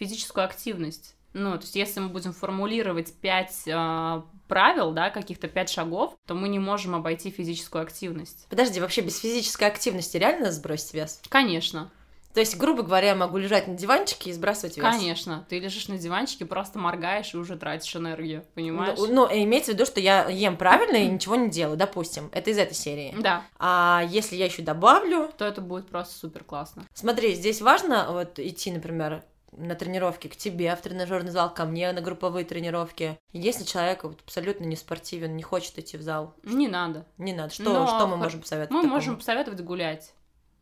физическую 0.00 0.44
активность. 0.44 1.14
Ну, 1.38 1.52
то 1.52 1.62
есть, 1.62 1.76
если 1.76 2.00
мы 2.00 2.08
будем 2.08 2.32
формулировать 2.32 3.14
пять 3.14 3.62
э, 3.66 4.22
правил, 4.48 4.90
да, 4.92 5.10
каких-то 5.10 5.46
пять 5.46 5.70
шагов, 5.70 6.16
то 6.26 6.34
мы 6.34 6.48
не 6.48 6.58
можем 6.58 6.94
обойти 6.94 7.30
физическую 7.30 7.82
активность. 7.82 8.46
Подожди, 8.50 8.80
вообще 8.80 9.02
без 9.02 9.18
физической 9.18 9.68
активности 9.68 10.16
реально 10.16 10.50
сбросить 10.50 10.94
вес? 10.94 11.20
Конечно. 11.28 11.90
То 12.34 12.40
есть, 12.40 12.56
грубо 12.56 12.82
говоря, 12.82 13.08
я 13.08 13.14
могу 13.14 13.38
лежать 13.38 13.68
на 13.68 13.74
диванчике 13.74 14.30
и 14.30 14.32
сбрасывать 14.32 14.76
вес? 14.76 14.84
Конечно. 14.84 15.46
Ты 15.48 15.58
лежишь 15.58 15.88
на 15.88 15.96
диванчике, 15.96 16.44
просто 16.44 16.78
моргаешь 16.78 17.34
и 17.34 17.36
уже 17.36 17.56
тратишь 17.56 17.96
энергию, 17.96 18.44
понимаешь? 18.54 18.98
Ну, 18.98 19.06
ну 19.06 19.26
имеется 19.26 19.72
в 19.72 19.74
виду, 19.74 19.86
что 19.86 20.00
я 20.00 20.28
ем 20.28 20.56
правильно 20.56 20.96
и 20.96 21.06
ничего 21.06 21.36
не 21.36 21.48
делаю, 21.48 21.76
допустим. 21.76 22.28
Это 22.32 22.50
из 22.50 22.58
этой 22.58 22.74
серии. 22.74 23.14
Да. 23.18 23.42
А 23.58 24.04
если 24.08 24.36
я 24.36 24.44
еще 24.44 24.62
добавлю... 24.62 25.30
То 25.38 25.46
это 25.46 25.60
будет 25.60 25.88
просто 25.88 26.16
супер 26.18 26.44
классно. 26.44 26.84
Смотри, 26.94 27.34
здесь 27.34 27.60
важно 27.60 28.08
вот 28.10 28.38
идти, 28.38 28.70
например, 28.70 29.24
на 29.52 29.74
тренировки 29.74 30.28
к 30.28 30.36
тебе 30.36 30.74
в 30.74 30.80
тренажерный 30.80 31.30
зал, 31.30 31.52
ко 31.52 31.64
мне 31.64 31.92
на 31.92 32.00
групповые 32.00 32.44
тренировки. 32.44 33.18
Если 33.32 33.64
человек 33.64 34.04
вот 34.04 34.20
абсолютно 34.20 34.64
не 34.64 34.76
спортивен, 34.76 35.36
не 35.36 35.42
хочет 35.42 35.78
идти 35.78 35.96
в 35.96 36.02
зал. 36.02 36.34
Не 36.42 36.68
надо. 36.68 37.06
Не 37.18 37.32
надо. 37.32 37.52
Что, 37.52 37.64
Но 37.64 37.86
что 37.86 38.06
мы 38.06 38.16
можем 38.16 38.40
посоветовать? 38.40 38.70
Мы 38.70 38.82
такому? 38.82 38.94
можем 38.94 39.16
посоветовать 39.16 39.60
гулять 39.60 40.12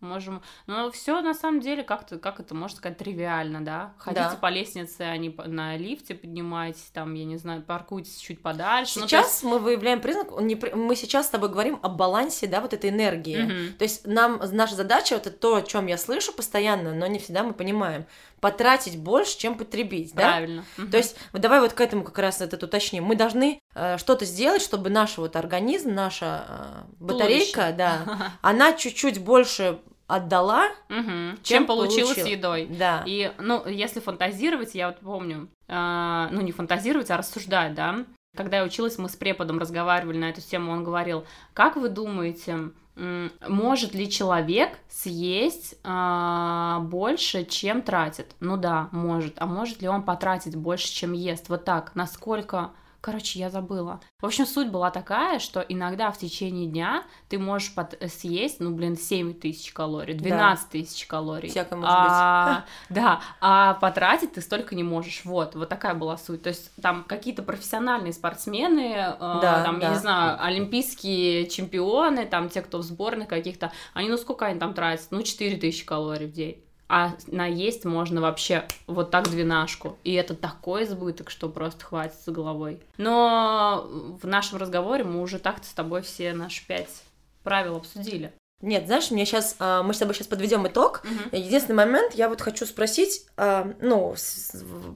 можем... 0.01 0.43
Но 0.67 0.91
все 0.91 1.21
на 1.21 1.35
самом 1.35 1.61
деле 1.61 1.83
как-то, 1.83 2.19
как 2.19 2.41
это 2.41 2.55
можно 2.55 2.77
сказать, 2.77 2.99
тривиально, 2.99 3.65
да? 3.65 3.95
Ходите 3.99 4.31
да. 4.31 4.37
по 4.37 4.51
лестнице, 4.51 5.03
а 5.03 5.17
не 5.17 5.35
на 5.47 5.77
лифте 5.77 6.15
поднимайтесь, 6.15 6.91
там, 6.93 7.15
я 7.15 7.25
не 7.25 7.37
знаю, 7.37 7.63
паркуйтесь 7.63 8.19
чуть 8.19 8.43
подальше. 8.43 9.01
Ну, 9.01 9.07
сейчас 9.07 9.43
ну, 9.43 9.51
есть... 9.51 9.59
мы 9.59 9.59
выявляем 9.59 10.01
признак, 10.01 10.29
мы 10.31 10.97
сейчас 10.97 11.27
с 11.27 11.31
тобой 11.31 11.49
говорим 11.49 11.79
о 11.83 11.89
балансе, 11.89 12.47
да, 12.47 12.61
вот 12.61 12.73
этой 12.73 12.91
энергии. 12.91 13.43
Угу. 13.43 13.79
То 13.79 13.83
есть 13.85 14.07
нам, 14.07 14.41
наша 14.53 14.75
задача, 14.75 15.15
вот 15.15 15.27
это 15.27 15.37
то, 15.37 15.57
о 15.57 15.63
чем 15.63 15.87
я 15.87 15.99
слышу 15.99 16.33
постоянно, 16.33 16.95
но 16.95 17.07
не 17.07 17.19
всегда 17.19 17.43
мы 17.43 17.53
понимаем, 17.53 18.07
потратить 18.41 18.99
больше, 18.99 19.39
чем 19.39 19.57
потребить, 19.57 20.13
Правильно. 20.13 20.65
да? 20.77 20.83
Угу. 20.83 20.91
То 20.91 20.97
есть, 20.99 21.17
вот 21.33 21.43
давай 21.43 21.61
вот 21.61 21.73
к 21.73 21.81
этому 21.81 22.05
как 22.05 22.19
раз 22.19 22.41
этот 22.41 22.63
уточним. 22.63 23.05
Мы 23.05 23.17
должны 23.17 23.61
э, 23.75 23.99
что-то 23.99 24.25
сделать, 24.25 24.63
чтобы 24.63 24.91
наш 24.91 25.19
вот 25.19 25.37
организм, 25.37 25.95
наша 25.95 26.45
э, 26.49 26.83
батарейка, 27.01 27.73
Туловище. 27.73 27.77
да, 27.77 28.33
она 28.43 28.73
чуть-чуть 28.73 29.23
больше 29.23 29.79
отдала, 30.07 30.67
угу. 30.89 31.37
чем, 31.43 31.43
чем 31.43 31.67
получила 31.67 32.15
с 32.15 32.27
едой. 32.27 32.67
Да. 32.67 33.03
И, 33.07 33.33
ну, 33.39 33.67
если 33.67 34.01
фантазировать, 34.01 34.75
я 34.75 34.89
вот 34.89 34.99
помню, 35.01 35.49
э, 35.69 36.29
ну, 36.31 36.41
не 36.41 36.53
фантазировать, 36.53 37.11
а 37.11 37.17
рассуждать, 37.17 37.75
да. 37.75 38.05
Когда 38.37 38.59
я 38.59 38.65
училась, 38.65 38.99
мы 38.99 39.09
с 39.09 39.17
преподом 39.17 39.59
разговаривали 39.59 40.19
на 40.19 40.29
эту 40.29 40.43
тему, 40.43 40.71
он 40.71 40.85
говорил, 40.85 41.25
как 41.55 41.77
вы 41.77 41.89
думаете, 41.89 42.71
может 42.97 43.95
ли 43.95 44.11
человек 44.11 44.79
съесть 44.89 45.77
э, 45.85 46.79
больше, 46.81 47.45
чем 47.45 47.83
тратит? 47.83 48.35
Ну 48.41 48.57
да, 48.57 48.89
может. 48.91 49.35
А 49.37 49.47
может 49.47 49.83
ли 49.83 49.89
он 49.89 50.03
потратить 50.03 50.57
больше, 50.57 50.89
чем 50.89 51.13
ест? 51.13 51.51
Вот 51.51 51.65
так. 51.65 51.95
Насколько 51.95 52.71
Короче, 53.07 53.39
я 53.39 53.51
забыла. 53.51 54.01
В 54.21 54.27
общем, 54.27 54.47
суть 54.47 54.69
была 54.69 54.91
такая, 54.91 55.39
что 55.39 55.61
иногда 55.61 56.11
в 56.11 56.19
течение 56.19 56.67
дня 56.67 57.05
ты 57.29 57.39
можешь 57.39 57.73
под... 57.73 57.97
Э, 58.03 58.09
съесть, 58.09 58.59
ну, 58.59 58.75
блин, 58.75 58.97
7 58.97 59.33
тысяч 59.35 59.73
калорий, 59.73 60.15
12 60.15 60.65
да. 60.65 60.71
тысяч 60.73 61.07
калорий. 61.07 61.49
Всякое 61.49 61.77
может 61.77 61.95
а, 61.97 62.55
быть. 62.57 62.65
Да, 62.97 63.21
а 63.41 63.75
потратить 63.75 64.33
ты 64.33 64.41
столько 64.41 64.75
не 64.75 64.83
можешь. 64.83 65.25
Вот, 65.25 65.55
вот 65.55 65.69
такая 65.69 65.95
была 65.95 66.17
суть. 66.17 66.43
То 66.43 66.49
есть 66.49 66.75
там 66.83 67.05
какие-то 67.05 67.45
профессиональные 67.45 68.13
спортсмены, 68.13 68.97
э, 68.97 69.17
да, 69.21 69.63
там, 69.63 69.79
да. 69.79 69.87
я 69.87 69.93
не 69.93 70.01
знаю, 70.01 70.45
олимпийские 70.45 71.47
чемпионы, 71.47 72.27
там 72.27 72.49
те, 72.49 72.61
кто 72.61 72.79
в 72.79 72.83
сборных 72.83 73.29
каких-то, 73.29 73.71
они, 73.95 74.09
ну, 74.09 74.17
сколько 74.17 74.47
они 74.47 74.59
там 74.59 74.75
тратят? 74.75 75.07
Ну, 75.13 75.23
4 75.23 75.59
тысячи 75.59 75.87
калорий 75.87 76.27
в 76.27 76.33
день 76.33 76.66
а 76.89 77.15
наесть 77.27 77.85
можно 77.85 78.21
вообще 78.21 78.67
вот 78.87 79.11
так 79.11 79.29
двенашку. 79.29 79.99
И 80.05 80.13
это 80.13 80.35
такой 80.35 80.85
избыток, 80.85 81.31
что 81.31 81.49
просто 81.49 81.85
хватит 81.85 82.15
с 82.15 82.29
головой. 82.31 82.81
Но 82.97 83.87
в 84.23 84.27
нашем 84.27 84.59
разговоре 84.59 85.05
мы 85.05 85.21
уже 85.21 85.39
так-то 85.39 85.67
с 85.67 85.73
тобой 85.73 86.03
все 86.03 86.33
наши 86.33 86.67
пять 86.67 87.03
правил 87.47 87.77
обсудили. 87.77 88.33
Нет, 88.63 88.87
знаешь, 88.87 89.11
мне 89.11 89.27
сейчас, 89.27 89.55
а, 89.59 89.83
мы 89.83 89.93
с 89.93 89.99
тобой 89.99 90.15
сейчас 90.15 90.29
подведем 90.29 90.67
итог. 90.67 91.03
Мгм. 91.05 91.29
Единственный 91.33 91.77
момент, 91.77 92.15
я 92.15 92.29
вот 92.31 92.41
хочу 92.41 92.65
спросить, 92.65 93.27
а, 93.37 93.71
ну, 93.83 94.15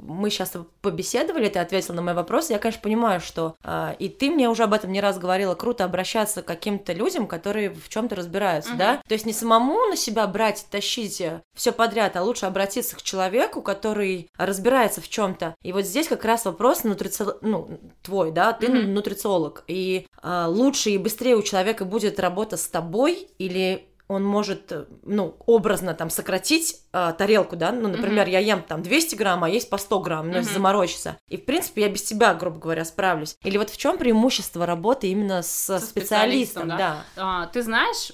мы 0.03 0.31
сейчас 0.31 0.53
побеседовали, 0.81 1.49
ты 1.51 1.59
ответил 1.59 1.92
на 1.92 2.01
мой 2.01 2.14
вопрос, 2.14 2.49
я, 2.49 2.59
конечно, 2.59 2.81
понимаю, 2.81 3.20
что, 3.20 3.57
а, 3.62 3.94
и 3.99 4.09
ты 4.09 4.31
мне 4.31 4.49
уже 4.49 4.62
об 4.62 4.73
этом 4.73 4.90
не 4.92 5.01
раз 5.03 5.18
говорила, 5.18 5.55
круто 5.55 5.85
обращаться 5.85 6.40
к 6.40 6.46
каким-то 6.46 6.94
людям, 6.94 7.27
которые 7.27 7.70
в 7.70 7.90
чем-то 7.90 8.16
разбираются, 8.16 8.70
Мгм. 8.70 8.79
да? 8.79 9.03
То 9.07 9.12
есть 9.12 9.27
не 9.27 9.35
самому 9.35 9.87
на 9.88 9.96
себя 9.96 10.27
брать, 10.27 10.66
тащить 10.70 11.23
все 11.55 11.73
подряд, 11.73 12.16
а 12.16 12.23
лучше 12.23 12.46
обратиться 12.46 12.96
к 12.96 13.03
человеку, 13.03 13.61
который 13.61 14.31
разбирается 14.38 15.03
в 15.03 15.09
чем-то. 15.09 15.55
И 15.62 15.73
вот 15.73 15.85
здесь 15.85 16.09
как 16.09 16.25
раз 16.25 16.46
вопрос 16.46 16.85
нутрицио... 16.85 17.35
ну, 17.42 17.79
твой, 18.03 18.31
да, 18.31 18.55
ты 18.55 18.68
Мгм. 18.68 18.94
нутрициолог, 18.94 19.64
и 19.66 20.07
лучше 20.23 20.90
и 20.90 20.99
быстрее 20.99 21.37
у 21.37 21.42
человека 21.42 21.85
будет 21.85 22.18
работа 22.20 22.57
с 22.57 22.66
тобой, 22.66 23.29
или 23.50 23.86
он 24.08 24.24
может, 24.24 24.72
э, 24.72 24.86
ну, 25.04 25.36
образно 25.46 25.94
там 25.94 26.10
сократить 26.10 26.80
а, 26.92 27.12
тарелку, 27.12 27.54
да, 27.54 27.70
ну, 27.70 27.86
например, 27.86 28.28
я 28.28 28.40
ем 28.40 28.62
там 28.62 28.82
200 28.82 29.14
грамм, 29.14 29.44
а 29.44 29.48
есть 29.48 29.70
по 29.70 29.78
100 29.78 30.00
грамм, 30.00 30.26
ну, 30.30 30.38
Мгм. 30.38 30.44
заморочиться. 30.44 31.16
И, 31.28 31.36
в 31.36 31.44
принципе, 31.44 31.82
я 31.82 31.88
без 31.88 32.02
тебя, 32.02 32.34
грубо 32.34 32.58
говоря, 32.58 32.84
справлюсь. 32.84 33.36
Или 33.44 33.56
вот 33.56 33.70
в 33.70 33.76
чем 33.76 33.98
преимущество 33.98 34.66
работы 34.66 35.06
именно 35.06 35.42
со, 35.42 35.78
Со 35.78 35.86
специалистом, 35.86 36.64
специалистом, 36.64 36.68
да? 36.68 37.04
А, 37.16 37.46
ты 37.46 37.62
знаешь, 37.62 38.10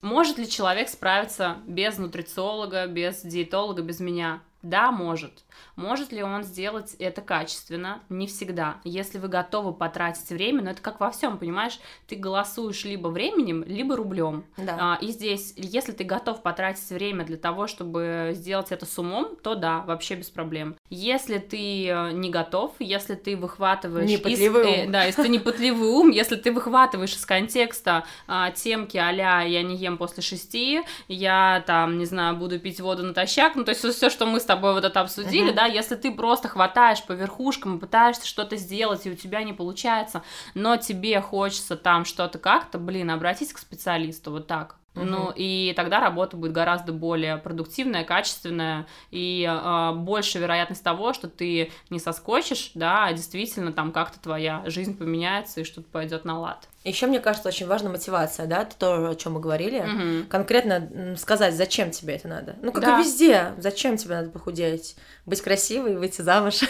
может 0.00 0.38
ли 0.38 0.48
человек 0.48 0.88
справиться 0.88 1.56
без 1.66 1.98
нутрициолога, 1.98 2.86
без 2.86 3.22
диетолога, 3.22 3.82
без 3.82 3.98
меня? 3.98 4.42
Да, 4.62 4.92
может. 4.92 5.44
Может 5.76 6.10
ли 6.12 6.22
он 6.22 6.42
сделать 6.42 6.94
это 6.98 7.20
качественно? 7.20 8.00
Не 8.08 8.26
всегда. 8.26 8.76
Если 8.82 9.18
вы 9.18 9.28
готовы 9.28 9.72
потратить 9.72 10.28
время, 10.30 10.62
но 10.62 10.70
это 10.70 10.80
как 10.80 11.00
во 11.00 11.10
всем, 11.10 11.38
понимаешь? 11.38 11.78
Ты 12.08 12.16
голосуешь 12.16 12.84
либо 12.84 13.08
временем, 13.08 13.62
либо 13.66 13.94
рублем. 13.96 14.44
Да. 14.56 14.76
А, 14.80 14.98
и 15.00 15.08
здесь, 15.08 15.52
если 15.56 15.92
ты 15.92 16.04
готов 16.04 16.42
потратить 16.42 16.88
время 16.90 17.24
для 17.24 17.36
того, 17.36 17.66
чтобы 17.66 18.32
сделать 18.34 18.72
это 18.72 18.86
с 18.86 18.98
умом, 18.98 19.36
то 19.42 19.54
да, 19.54 19.80
вообще 19.80 20.14
без 20.14 20.30
проблем. 20.30 20.76
Если 20.88 21.38
ты 21.38 21.88
э, 21.88 22.10
не 22.12 22.30
готов, 22.30 22.72
если 22.78 23.14
ты 23.14 23.36
выхватываешь... 23.36 24.10
из- 24.10 24.18
Непытливый 24.18 24.64
э, 24.64 24.84
ум. 24.86 24.92
да, 24.92 25.04
если 25.04 25.22
ты 25.22 25.28
не 25.28 25.38
пытливый 25.38 25.88
ум, 25.88 26.10
если 26.10 26.36
ты 26.36 26.52
выхватываешь 26.52 27.14
из 27.14 27.26
контекста 27.26 28.04
а, 28.26 28.50
темки 28.50 28.96
а 28.96 29.10
«я 29.10 29.62
не 29.62 29.76
ем 29.76 29.98
после 29.98 30.22
шести», 30.22 30.82
я 31.08 31.62
там, 31.66 31.98
не 31.98 32.06
знаю, 32.06 32.36
буду 32.36 32.58
пить 32.58 32.80
воду 32.80 33.02
натощак, 33.02 33.56
ну 33.56 33.64
то 33.64 33.70
есть 33.72 33.84
все, 33.84 34.08
что 34.10 34.24
мы 34.26 34.40
с 34.40 34.44
тобой 34.44 34.72
вот 34.72 34.84
это 34.84 35.00
обсудили, 35.00 35.48
Мгм. 35.48 35.54
да, 35.56 35.65
если 35.66 35.96
ты 35.96 36.10
просто 36.10 36.48
хватаешь 36.48 37.04
по 37.04 37.12
верхушкам 37.12 37.78
пытаешься 37.78 38.26
что-то 38.26 38.56
сделать, 38.56 39.06
и 39.06 39.10
у 39.10 39.14
тебя 39.14 39.42
не 39.42 39.52
получается, 39.52 40.22
но 40.54 40.76
тебе 40.76 41.20
хочется 41.20 41.76
там 41.76 42.04
что-то 42.04 42.38
как-то, 42.38 42.78
блин, 42.78 43.10
обратись 43.10 43.52
к 43.52 43.58
специалисту, 43.58 44.30
вот 44.30 44.46
так. 44.46 44.76
Мгм. 44.96 45.10
Ну, 45.10 45.32
и 45.34 45.72
тогда 45.76 46.00
работа 46.00 46.36
будет 46.36 46.52
гораздо 46.52 46.92
более 46.92 47.36
продуктивная, 47.36 48.04
качественная, 48.04 48.86
и 49.10 49.46
а, 49.48 49.92
больше 49.92 50.38
вероятность 50.38 50.82
того, 50.82 51.12
что 51.12 51.28
ты 51.28 51.70
не 51.90 51.98
соскочишь, 51.98 52.72
да, 52.74 53.04
а 53.04 53.12
действительно 53.12 53.72
там 53.72 53.92
как-то 53.92 54.18
твоя 54.18 54.62
жизнь 54.66 54.96
поменяется 54.96 55.60
и 55.60 55.64
что-то 55.64 55.88
пойдет 55.90 56.24
на 56.24 56.38
лад. 56.40 56.68
Еще, 56.84 57.06
мне 57.06 57.18
кажется, 57.20 57.48
очень 57.48 57.66
важна 57.66 57.90
мотивация, 57.90 58.46
да, 58.46 58.64
то, 58.64 59.10
о 59.10 59.14
чем 59.16 59.34
мы 59.34 59.40
говорили. 59.40 59.80
Мгм. 59.80 60.26
Конкретно 60.28 61.16
сказать, 61.18 61.54
зачем 61.54 61.90
тебе 61.90 62.14
это 62.14 62.28
надо. 62.28 62.56
Ну, 62.62 62.72
как 62.72 62.84
Да. 62.84 62.98
и 62.98 63.02
везде, 63.02 63.54
зачем 63.58 63.96
тебе 63.96 64.14
надо 64.16 64.30
похудеть? 64.30 64.96
Быть 65.26 65.40
красивой, 65.42 65.96
выйти 65.96 66.22
замуж. 66.22 66.60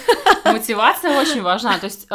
Мотивация 0.45 1.21
очень 1.21 1.43
важна, 1.43 1.79
то 1.79 1.85
есть 1.85 2.07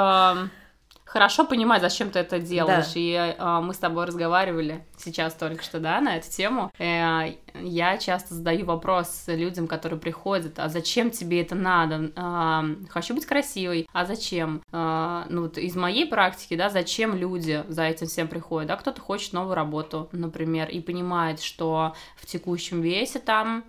хорошо 1.12 1.45
понимать, 1.45 1.82
зачем 1.82 2.10
ты 2.10 2.19
это 2.19 2.39
делаешь. 2.39 2.93
Да. 2.93 3.00
И 3.00 3.12
э, 3.13 3.60
мы 3.62 3.74
с 3.74 3.78
тобой 3.78 4.06
разговаривали 4.06 4.86
сейчас 4.97 5.34
только 5.34 5.62
что, 5.62 5.80
да, 5.80 6.00
на 6.00 6.15
эту 6.15 6.30
тему. 6.30 6.71
Э, 6.80 7.36
я 7.62 7.97
часто 7.97 8.34
задаю 8.34 8.65
вопрос 8.65 9.26
людям, 9.28 9.67
которые 9.67 10.00
приходят, 10.00 10.58
а 10.58 10.69
зачем 10.69 11.12
тебе 11.12 11.41
это 11.41 11.54
надо? 11.54 12.12
Эм, 12.15 12.88
хочу 12.89 13.13
быть 13.13 13.26
красивой, 13.26 13.89
а 13.91 14.06
зачем? 14.06 14.63
Э, 14.71 15.26
ну, 15.30 15.41
вот 15.43 15.58
из 15.58 15.76
моей 15.76 16.06
практики, 16.08 16.56
да, 16.56 16.69
зачем 16.69 17.13
люди 17.17 17.62
за 17.67 17.84
этим 17.84 18.08
всем 18.08 18.30
приходят? 18.30 18.69
Да, 18.69 18.78
кто-то 18.78 19.02
хочет 19.02 19.34
новую 19.34 19.56
работу, 19.56 20.08
например, 20.13 20.69
и 20.69 20.80
понимает, 20.80 21.41
что 21.41 21.93
в 22.15 22.26
текущем 22.26 22.82
весе 22.82 23.19
там 23.19 23.65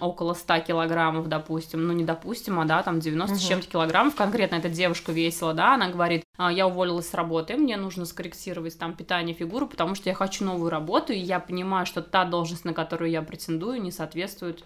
около 0.00 0.34
100 0.34 0.60
килограммов, 0.60 1.28
допустим, 1.28 1.86
ну 1.86 1.92
не 1.92 2.04
допустим, 2.04 2.60
а 2.60 2.64
да, 2.64 2.82
там 2.82 3.00
90 3.00 3.36
с 3.36 3.40
Мгм. 3.40 3.48
чем-то 3.48 3.66
килограммов, 3.68 4.14
конкретно 4.14 4.56
эта 4.56 4.68
девушка 4.68 5.12
весила, 5.12 5.54
да, 5.54 5.74
она 5.74 5.88
говорит, 5.88 6.24
«А, 6.36 6.52
я 6.52 6.66
уволилась 6.66 7.08
с 7.08 7.14
работы, 7.14 7.56
мне 7.56 7.76
нужно 7.76 8.04
скорректировать 8.04 8.78
там 8.78 8.94
питание, 8.94 9.34
фигуру, 9.34 9.66
потому 9.66 9.94
что 9.94 10.08
я 10.08 10.14
хочу 10.14 10.44
новую 10.44 10.70
работу, 10.70 11.12
и 11.12 11.18
я 11.18 11.40
понимаю, 11.40 11.86
что 11.86 12.02
та 12.02 12.24
должность, 12.24 12.64
на 12.64 12.74
которую 12.74 13.10
я 13.10 13.22
претендую, 13.22 13.80
не 13.80 13.90
соответствует, 13.90 14.64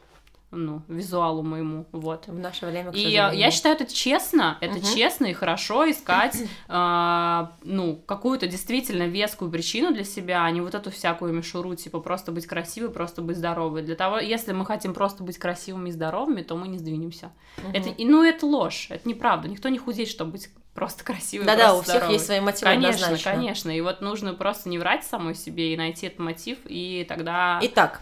ну, 0.51 0.83
визуалу 0.89 1.43
моему, 1.43 1.87
вот. 1.93 2.27
В 2.27 2.39
наше 2.39 2.65
время, 2.67 2.91
к 2.91 2.95
И 2.95 3.01
э, 3.01 3.05
сожалению. 3.05 3.39
я 3.39 3.51
считаю, 3.51 3.75
это 3.77 3.93
честно, 3.93 4.57
это 4.61 4.79
Мгм. 4.79 4.83
честно 4.95 5.27
и 5.27 5.33
хорошо 5.35 5.85
искать, 5.91 6.37
а, 6.69 7.53
ну, 7.63 7.97
какую-то 8.07 8.47
действительно 8.47 9.03
вескую 9.05 9.51
причину 9.51 9.93
для 9.93 10.05
себя, 10.05 10.45
а 10.45 10.51
не 10.51 10.61
вот 10.61 10.75
эту 10.75 10.91
всякую 10.91 11.33
мишуру, 11.35 11.75
типа 11.75 12.01
просто 12.01 12.33
быть 12.33 12.47
красивой, 12.47 12.91
просто 12.91 13.21
быть 13.23 13.37
здоровой. 13.37 13.83
Для 13.83 13.95
того, 13.95 14.19
если 14.19 14.53
мы 14.53 14.65
хотим 14.65 14.95
просто 14.95 15.23
быть 15.23 15.39
красивыми 15.39 15.91
и 15.91 15.93
здоровыми, 15.93 16.43
то 16.43 16.57
мы 16.57 16.69
не 16.69 16.79
сдвинемся. 16.79 17.31
Мгм. 17.59 17.73
Это, 17.75 17.95
ну, 17.99 18.23
это 18.25 18.47
ложь, 18.47 18.87
это 18.91 19.09
неправда. 19.09 19.49
Никто 19.49 19.69
не 19.69 19.79
худеет, 19.79 20.09
чтобы 20.09 20.33
быть 20.33 20.49
просто 20.75 21.05
красивой. 21.05 21.45
Да-да, 21.45 21.75
у 21.75 21.83
всех 21.83 21.97
здоровой. 21.97 22.15
есть 22.15 22.27
свои 22.27 22.41
мотивы 22.41 22.71
Конечно, 22.73 23.07
однозначно. 23.07 23.33
конечно. 23.33 23.77
И 23.77 23.81
вот 23.81 24.01
нужно 24.01 24.33
просто 24.35 24.69
не 24.69 24.79
врать 24.79 25.05
самой 25.05 25.35
себе 25.35 25.75
и 25.75 25.77
найти 25.77 26.07
этот 26.07 26.21
мотив, 26.21 26.59
и 26.65 27.05
тогда... 27.09 27.59
Итак, 27.63 28.01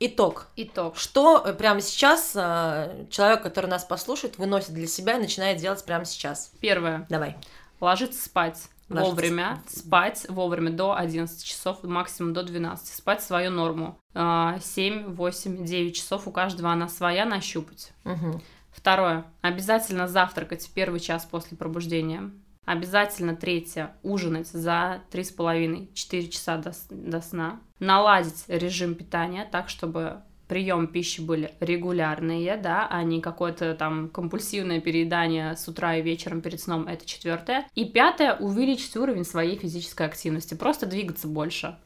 итог. 0.00 0.48
Итог. 0.56 0.96
Что 0.96 1.42
э, 1.44 1.52
прямо 1.52 1.80
сейчас 1.80 2.32
э, 2.34 3.06
человек, 3.10 3.42
который 3.42 3.66
нас 3.66 3.84
послушает, 3.84 4.38
выносит 4.38 4.74
для 4.74 4.86
себя 4.86 5.16
и 5.16 5.20
начинает 5.20 5.58
делать 5.58 5.84
прямо 5.84 6.04
сейчас? 6.04 6.52
Первое. 6.60 7.06
Давай. 7.08 7.36
Ложиться 7.80 8.24
спать 8.24 8.68
Ложиться 8.88 9.10
вовремя, 9.10 9.62
спать 9.66 10.26
вовремя 10.28 10.70
до 10.70 10.94
11 10.94 11.42
часов, 11.42 11.82
максимум 11.82 12.32
до 12.34 12.42
12, 12.42 12.86
спать 12.86 13.22
свою 13.22 13.50
норму. 13.50 13.98
А, 14.14 14.58
7, 14.60 15.14
8, 15.14 15.64
9 15.64 15.96
часов 15.96 16.28
у 16.28 16.30
каждого 16.30 16.70
она 16.70 16.88
своя, 16.88 17.24
нащупать. 17.24 17.92
Мгм. 18.04 18.42
Второе. 18.70 19.24
Обязательно 19.40 20.08
завтракать 20.08 20.66
в 20.66 20.72
первый 20.72 21.00
час 21.00 21.24
после 21.24 21.56
пробуждения. 21.56 22.30
Обязательно 22.64 23.36
третье. 23.36 23.94
Ужинать 24.02 24.48
за 24.48 25.02
3,5-4 25.12 26.28
часа 26.28 26.56
до, 26.56 26.72
до 26.90 27.20
сна. 27.20 27.60
Наладить 27.78 28.44
режим 28.48 28.94
питания 28.94 29.46
так, 29.50 29.68
чтобы 29.68 30.22
прием 30.48 30.86
пищи 30.86 31.20
были 31.20 31.54
регулярные, 31.60 32.56
да, 32.56 32.86
а 32.90 33.02
не 33.02 33.20
какое-то 33.20 33.74
там 33.74 34.08
компульсивное 34.08 34.80
переедание 34.80 35.56
с 35.56 35.66
утра 35.68 35.96
и 35.96 36.02
вечером 36.02 36.40
перед 36.40 36.60
сном, 36.60 36.86
это 36.86 37.06
четвертое. 37.06 37.66
И 37.74 37.84
пятое, 37.84 38.36
увеличить 38.36 38.96
уровень 38.96 39.24
своей 39.24 39.58
физической 39.58 40.06
активности, 40.06 40.54
просто 40.54 40.86
двигаться 40.86 41.28
больше. 41.28 41.76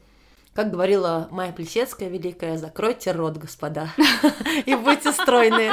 Как 0.54 0.72
говорила 0.72 1.28
Майя 1.30 1.52
Плесецкая 1.52 2.08
великая, 2.08 2.58
закройте 2.58 3.12
рот, 3.12 3.36
господа, 3.36 3.90
и 4.66 4.74
будьте 4.74 5.12
стройные. 5.12 5.72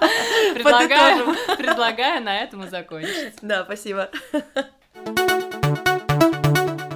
Предлагаю, 0.54 1.34
предлагаю 1.56 2.22
на 2.22 2.38
этом 2.38 2.64
и 2.64 2.68
закончить. 2.68 3.34
Да, 3.42 3.64
спасибо. 3.64 4.10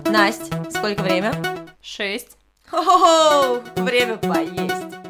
Настя, 0.07 0.71
сколько 0.71 1.03
время? 1.03 1.33
Шесть. 1.81 2.37
Хо-хо-хо, 2.69 3.63
время 3.83 4.17
поехало. 4.17 5.02